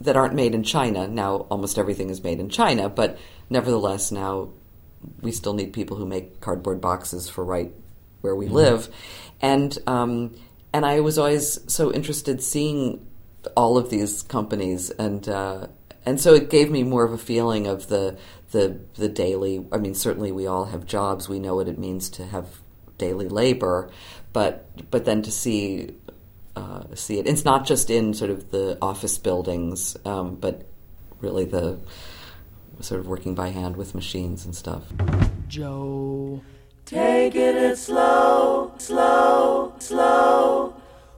that 0.00 0.16
aren't 0.16 0.34
made 0.34 0.54
in 0.54 0.62
China. 0.62 1.06
Now, 1.06 1.46
almost 1.50 1.78
everything 1.78 2.10
is 2.10 2.22
made 2.22 2.40
in 2.40 2.48
China, 2.48 2.88
but 2.88 3.18
nevertheless, 3.48 4.10
now 4.12 4.50
we 5.20 5.32
still 5.32 5.54
need 5.54 5.72
people 5.72 5.96
who 5.96 6.06
make 6.06 6.40
cardboard 6.40 6.80
boxes 6.80 7.28
for 7.28 7.44
right 7.44 7.72
where 8.20 8.34
we 8.34 8.48
live, 8.48 8.88
and 9.40 9.78
um, 9.86 10.34
and 10.72 10.84
I 10.84 11.00
was 11.00 11.18
always 11.18 11.60
so 11.72 11.92
interested 11.92 12.42
seeing 12.42 13.06
all 13.56 13.78
of 13.78 13.90
these 13.90 14.22
companies 14.22 14.90
and. 14.90 15.28
Uh, 15.28 15.68
and 16.08 16.20
so 16.20 16.34
it 16.34 16.50
gave 16.50 16.70
me 16.70 16.84
more 16.84 17.02
of 17.02 17.12
a 17.12 17.18
feeling 17.18 17.66
of 17.66 17.88
the 17.88 18.16
the 18.56 18.80
the 18.94 19.08
daily. 19.08 19.66
I 19.70 19.76
mean, 19.76 19.94
certainly 19.94 20.32
we 20.32 20.46
all 20.46 20.64
have 20.64 20.86
jobs. 20.86 21.28
We 21.28 21.38
know 21.38 21.56
what 21.56 21.68
it 21.68 21.78
means 21.78 22.08
to 22.10 22.24
have 22.24 22.46
daily 22.96 23.28
labor, 23.28 23.90
but 24.32 24.66
but 24.90 25.04
then 25.04 25.20
to 25.22 25.30
see 25.30 25.94
uh, 26.56 26.84
see 26.94 27.18
it. 27.18 27.26
It's 27.26 27.44
not 27.44 27.66
just 27.66 27.90
in 27.90 28.14
sort 28.14 28.30
of 28.30 28.50
the 28.50 28.78
office 28.80 29.18
buildings, 29.18 29.96
um, 30.06 30.36
but 30.36 30.66
really 31.20 31.44
the 31.44 31.78
sort 32.80 33.00
of 33.00 33.06
working 33.06 33.34
by 33.34 33.48
hand 33.50 33.76
with 33.76 33.94
machines 33.94 34.46
and 34.46 34.54
stuff. 34.56 34.84
Joe, 35.48 36.40
taking 36.86 37.42
it 37.42 37.76
slow, 37.76 38.72
slow, 38.78 39.74
slow. 39.78 40.74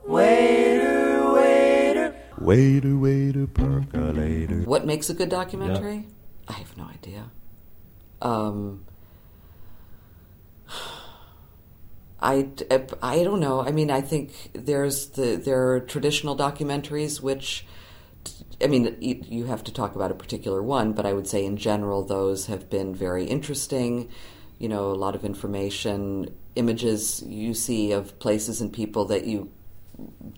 Waiter, 0.07 1.31
waiter, 1.35 2.15
waiter, 2.41 2.97
waiter, 2.97 3.47
percolator. 3.47 4.63
What 4.63 4.87
makes 4.87 5.11
a 5.11 5.15
good 5.15 5.29
documentary? 5.29 6.07
I 6.49 6.53
have 6.53 6.77
no 6.77 6.85
idea. 6.85 7.31
Um, 8.23 8.85
I, 12.21 12.49
I 13.03 13.23
don't 13.23 13.41
know. 13.41 13.61
I 13.61 13.71
mean, 13.71 13.91
I 13.91 14.01
think 14.01 14.51
there's 14.53 15.09
the 15.11 15.37
there 15.37 15.73
are 15.73 15.81
traditional 15.81 16.37
documentaries 16.37 17.21
which, 17.21 17.67
I 18.63 18.67
mean, 18.67 18.97
you, 19.01 19.45
have 19.45 19.63
to 19.65 19.73
talk 19.73 19.95
about 19.95 20.11
a 20.11 20.15
particular 20.15 20.63
one, 20.63 20.93
but 20.95 21.07
I 21.07 21.13
would 21.13 21.29
say 21.29 21.45
in 21.45 21.57
general 21.57 22.03
those 22.05 22.47
have 22.47 22.69
been 22.69 22.95
very 22.95 23.25
interesting. 23.27 24.09
You 24.59 24.69
know, 24.69 24.91
a 24.91 24.95
lot 24.95 25.15
of 25.15 25.25
information, 25.25 26.35
images 26.57 27.23
you 27.25 27.55
see 27.55 27.93
of 27.93 28.19
places 28.19 28.61
and 28.61 28.73
people 28.73 29.05
that 29.07 29.25
you 29.25 29.53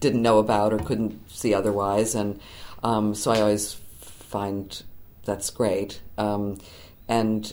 didn't 0.00 0.20
know 0.20 0.38
about 0.38 0.74
or 0.74 0.78
couldn't 0.78 1.30
see 1.30 1.54
otherwise, 1.54 2.14
and 2.14 2.38
um, 2.82 3.14
so 3.14 3.30
I 3.30 3.40
always 3.40 3.74
find 4.00 4.82
that's 5.30 5.50
great. 5.50 6.00
Um, 6.18 6.58
and 7.06 7.52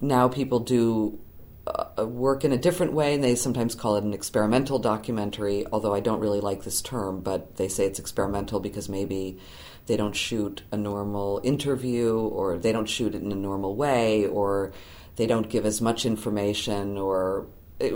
now 0.00 0.28
people 0.28 0.60
do 0.60 1.20
uh, 1.66 2.06
work 2.06 2.44
in 2.44 2.52
a 2.52 2.56
different 2.56 2.94
way, 2.94 3.14
and 3.14 3.22
they 3.22 3.34
sometimes 3.34 3.74
call 3.74 3.96
it 3.96 4.04
an 4.04 4.14
experimental 4.14 4.78
documentary, 4.78 5.66
although 5.70 5.94
I 5.94 6.00
don't 6.00 6.20
really 6.20 6.40
like 6.40 6.64
this 6.64 6.80
term, 6.80 7.20
but 7.20 7.56
they 7.56 7.68
say 7.68 7.84
it's 7.84 7.98
experimental 7.98 8.58
because 8.58 8.88
maybe 8.88 9.38
they 9.86 9.98
don't 9.98 10.16
shoot 10.16 10.62
a 10.72 10.78
normal 10.78 11.42
interview, 11.44 12.16
or 12.16 12.56
they 12.56 12.72
don't 12.72 12.88
shoot 12.88 13.14
it 13.14 13.20
in 13.22 13.30
a 13.30 13.36
normal 13.36 13.76
way, 13.76 14.26
or 14.26 14.72
they 15.16 15.26
don't 15.26 15.50
give 15.50 15.66
as 15.66 15.82
much 15.82 16.06
information, 16.06 16.96
or 16.96 17.46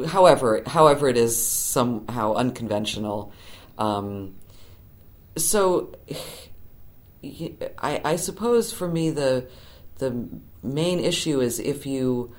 however, 0.07 0.63
however 0.67 1.09
it 1.09 1.17
is 1.17 1.35
somehow 1.35 2.35
unconventional. 2.35 3.33
Um, 3.79 4.35
so, 5.37 5.95
I, 7.79 8.01
I 8.05 8.17
suppose 8.17 8.73
for 8.73 8.89
me 8.89 9.11
the 9.11 9.49
the 9.97 10.29
main 10.63 11.01
issue 11.01 11.41
is 11.41 11.59
if 11.59 11.87
you 11.87 12.35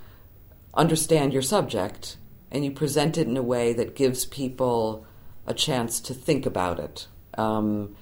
understand 0.74 1.34
your 1.34 1.42
subject 1.42 2.18
and 2.52 2.64
you 2.64 2.72
present 2.72 3.18
it 3.18 3.28
in 3.28 3.36
a 3.38 3.44
way 3.44 3.74
that 3.74 3.96
gives 3.96 4.26
people 4.26 5.06
a 5.46 5.54
chance 5.54 6.00
to 6.00 6.14
think 6.14 6.46
about 6.46 6.80
it 6.80 7.08
um, 7.38 7.96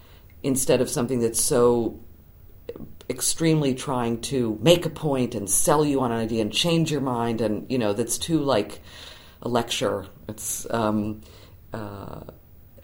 instead 0.44 0.80
of 0.82 0.90
something 0.90 1.20
that's 1.20 1.42
so 1.42 2.00
extremely 3.10 3.74
trying 3.74 4.20
to 4.20 4.60
make 4.62 4.86
a 4.86 4.90
point 4.90 5.34
and 5.34 5.50
sell 5.50 5.86
you 5.86 6.02
on 6.02 6.12
an 6.12 6.20
idea 6.20 6.42
and 6.42 6.54
change 6.54 6.92
your 6.92 7.02
mind 7.02 7.42
and 7.42 7.70
you 7.72 7.78
know 7.78 7.94
that's 7.94 8.18
too 8.18 8.40
like 8.40 8.82
a 9.42 9.50
lecture. 9.50 10.06
It's 10.28 10.68
um, 10.72 11.22
uh, 11.74 12.22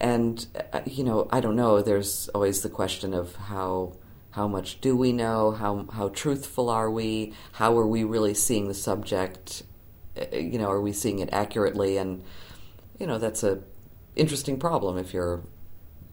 and 0.04 0.46
uh, 0.72 0.80
you 0.86 1.02
know 1.02 1.26
i 1.30 1.40
don't 1.40 1.56
know 1.56 1.82
there's 1.82 2.28
always 2.34 2.60
the 2.62 2.68
question 2.68 3.14
of 3.14 3.36
how 3.36 3.92
how 4.30 4.46
much 4.46 4.80
do 4.80 4.96
we 4.96 5.12
know 5.12 5.50
how 5.50 5.86
how 5.92 6.08
truthful 6.08 6.68
are 6.68 6.90
we 6.90 7.32
how 7.52 7.76
are 7.78 7.86
we 7.86 8.04
really 8.04 8.34
seeing 8.34 8.68
the 8.68 8.74
subject 8.74 9.62
uh, 10.16 10.36
you 10.36 10.58
know, 10.58 10.70
are 10.70 10.80
we 10.80 10.92
seeing 10.92 11.18
it 11.18 11.28
accurately? 11.32 11.96
And 11.96 12.22
you 12.98 13.06
know, 13.06 13.18
that's 13.18 13.42
a 13.42 13.60
interesting 14.16 14.58
problem 14.58 14.96
if 14.96 15.12
you're 15.12 15.42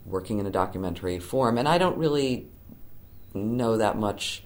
working 0.06 0.39
in 0.39 0.45
a 0.45 0.51
documentary 0.51 1.19
form. 1.19 1.58
And 1.58 1.67
I 1.67 1.77
don't 1.77 1.97
really 1.97 2.47
know 3.34 3.77
that 3.77 3.97
much 3.97 4.43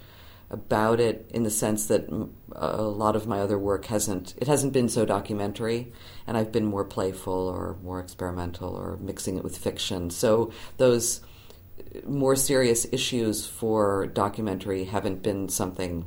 about 0.55 0.99
it 0.99 1.29
in 1.33 1.43
the 1.43 1.51
sense 1.51 1.85
that 1.87 2.07
a 2.53 2.81
lot 2.81 3.15
of 3.15 3.27
my 3.27 3.39
other 3.39 3.59
work 3.59 3.85
hasn't 3.85 4.33
it 4.37 4.47
hasn't 4.47 4.73
been 4.73 4.89
so 4.89 5.05
documentary 5.05 5.91
and 6.25 6.35
I've 6.37 6.51
been 6.51 6.65
more 6.65 6.85
playful 6.85 7.47
or 7.47 7.77
more 7.83 7.99
experimental 7.99 8.75
or 8.75 8.97
mixing 8.97 9.37
it 9.37 9.43
with 9.43 9.57
fiction 9.57 10.09
so 10.09 10.51
those 10.77 11.21
uh, 11.79 12.07
more 12.07 12.35
serious 12.35 12.87
issues 12.91 13.45
for 13.45 14.07
documentary 14.07 14.85
haven't 14.85 15.21
been 15.21 15.49
something 15.49 16.05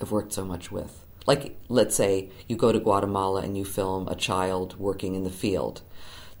I've 0.00 0.10
worked 0.10 0.32
so 0.32 0.44
much 0.44 0.72
with 0.72 1.04
like, 1.26 1.56
let's 1.68 1.94
say 1.94 2.30
you 2.48 2.56
go 2.56 2.72
to 2.72 2.80
Guatemala 2.80 3.42
and 3.42 3.56
you 3.56 3.64
film 3.64 4.08
a 4.08 4.14
child 4.14 4.78
working 4.78 5.14
in 5.14 5.24
the 5.24 5.30
field. 5.30 5.82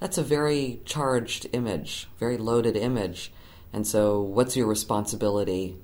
That's 0.00 0.18
a 0.18 0.22
very 0.22 0.80
charged 0.84 1.46
image, 1.52 2.08
very 2.18 2.38
loaded 2.38 2.76
image. 2.76 3.32
And 3.72 3.86
so, 3.86 4.20
what's 4.20 4.56
your 4.56 4.66
responsibility 4.66 5.76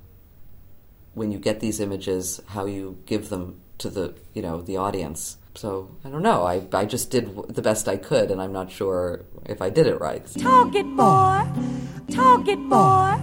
when 1.17 1.31
you 1.31 1.39
get 1.39 1.59
these 1.59 1.79
images? 1.79 2.39
How 2.47 2.65
you 2.65 2.97
give 3.05 3.29
them 3.29 3.59
to 3.79 3.89
the 3.89 4.13
you 4.33 4.41
know 4.41 4.61
the 4.61 4.77
audience? 4.77 5.37
So 5.55 5.89
I 6.05 6.09
don't 6.09 6.21
know. 6.21 6.45
I 6.45 6.67
I 6.71 6.85
just 6.85 7.09
did 7.09 7.35
the 7.49 7.61
best 7.61 7.87
I 7.87 7.97
could, 7.97 8.31
and 8.31 8.41
I'm 8.41 8.53
not 8.53 8.71
sure 8.71 9.25
if 9.45 9.61
I 9.61 9.69
did 9.69 9.87
it 9.87 9.99
right. 9.99 10.25
Talk 10.37 10.75
it, 10.75 10.85
boy. 10.95 11.43
Talk 12.11 12.47
it, 12.47 12.61
boy. 12.69 13.17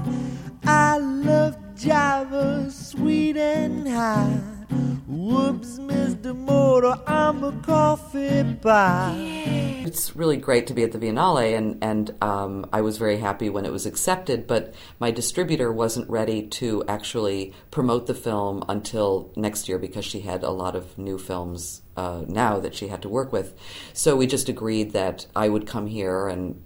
I 0.67 0.99
love 0.99 1.57
Java, 1.77 2.71
sweet 2.71 3.37
and 3.37 3.89
high. 3.89 4.54
Whoops, 4.71 5.79
Mr. 5.79 6.35
Motor, 6.35 6.99
I'm 7.07 7.45
a 7.45 7.53
coffee 7.63 8.43
pie. 8.63 9.83
It's 9.87 10.17
really 10.17 10.39
great 10.39 10.67
to 10.69 10.75
be 10.75 10.83
at 10.83 10.93
the 10.93 10.99
Biennale, 10.99 11.57
and, 11.57 11.85
and 11.85 12.15
um, 12.23 12.67
I 12.73 12.81
was 12.81 12.97
very 12.97 13.19
happy 13.19 13.51
when 13.51 13.67
it 13.67 13.73
was 13.73 13.85
accepted, 13.85 14.47
but 14.47 14.75
my 14.99 15.11
distributor 15.11 15.71
wasn't 15.71 16.09
ready 16.09 16.47
to 16.49 16.83
actually 16.89 17.53
promote 17.71 18.07
the 18.07 18.15
film 18.15 18.65
until 18.69 19.31
next 19.37 19.69
year 19.69 19.79
because 19.79 20.05
she 20.05 20.21
had 20.21 20.43
a 20.43 20.51
lot 20.51 20.75
of 20.75 20.97
new 20.97 21.19
films 21.19 21.83
uh, 21.97 22.23
now 22.27 22.59
that 22.61 22.75
she 22.75 22.89
had 22.89 23.03
to 23.03 23.09
work 23.09 23.33
with. 23.33 23.55
So 23.93 24.17
we 24.17 24.27
just 24.27 24.49
agreed 24.49 24.93
that 24.93 25.27
I 25.37 25.49
would 25.49 25.67
come 25.67 25.87
here 25.87 26.29
and 26.29 26.63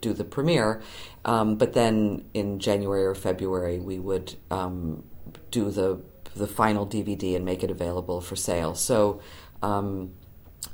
do 0.00 0.14
the 0.14 0.24
premiere, 0.24 0.80
um, 1.24 1.56
but 1.56 1.74
then 1.74 2.24
in 2.32 2.58
January 2.58 3.04
or 3.04 3.14
February 3.14 3.78
we 3.78 3.98
would 3.98 4.34
um, 4.50 5.04
do 5.50 5.70
the 5.70 6.00
the 6.34 6.46
final 6.46 6.86
DVD 6.86 7.36
and 7.36 7.44
make 7.44 7.62
it 7.62 7.70
available 7.70 8.20
for 8.20 8.36
sale. 8.36 8.74
So, 8.74 9.20
um, 9.62 10.12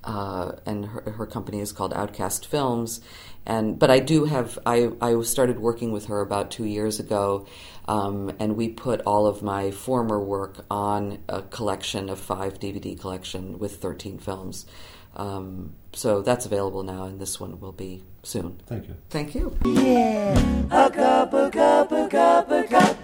uh, 0.05 0.53
and 0.67 0.87
her, 0.87 1.13
her, 1.13 1.27
company 1.27 1.61
is 1.61 1.73
called 1.73 1.93
Outcast 1.95 2.47
Films. 2.47 3.01
And 3.47 3.79
but 3.79 3.91
I 3.91 3.99
do 3.99 4.27
have 4.27 4.59
I 4.67 4.91
I 5.01 5.21
started 5.23 5.59
working 5.59 5.93
with 5.93 6.07
her 6.07 6.21
about 6.21 6.51
two 6.51 6.65
years 6.65 7.01
ago, 7.01 7.47
um, 7.87 8.31
and 8.39 8.57
we 8.57 8.69
put 8.69 9.01
all 9.03 9.27
of 9.27 9.43
my 9.43 9.71
former 9.71 10.21
work 10.21 10.67
on 10.71 11.19
a 11.29 11.43
collection 11.43 12.11
of 12.11 12.21
five 12.21 12.61
DVD 12.61 12.99
collection 12.99 13.59
with 13.59 13.77
thirteen 13.77 14.19
films. 14.19 14.67
Um, 15.17 15.75
so 15.95 16.21
that's 16.23 16.45
available 16.47 16.83
now, 16.83 17.05
and 17.05 17.19
this 17.19 17.41
one 17.41 17.59
will 17.59 17.73
be 17.73 18.05
soon. 18.23 18.61
Thank 18.67 18.89
you. 18.89 18.97
Thank 19.09 19.35
you. 19.35 19.57
Yeah, 19.65 20.39
a 20.71 20.91
cup, 20.91 21.33
a 21.33 21.51
cup, 21.51 21.93
a 21.93 22.09
cup, 22.09 22.51
a 22.51 22.65
cup. 22.65 22.99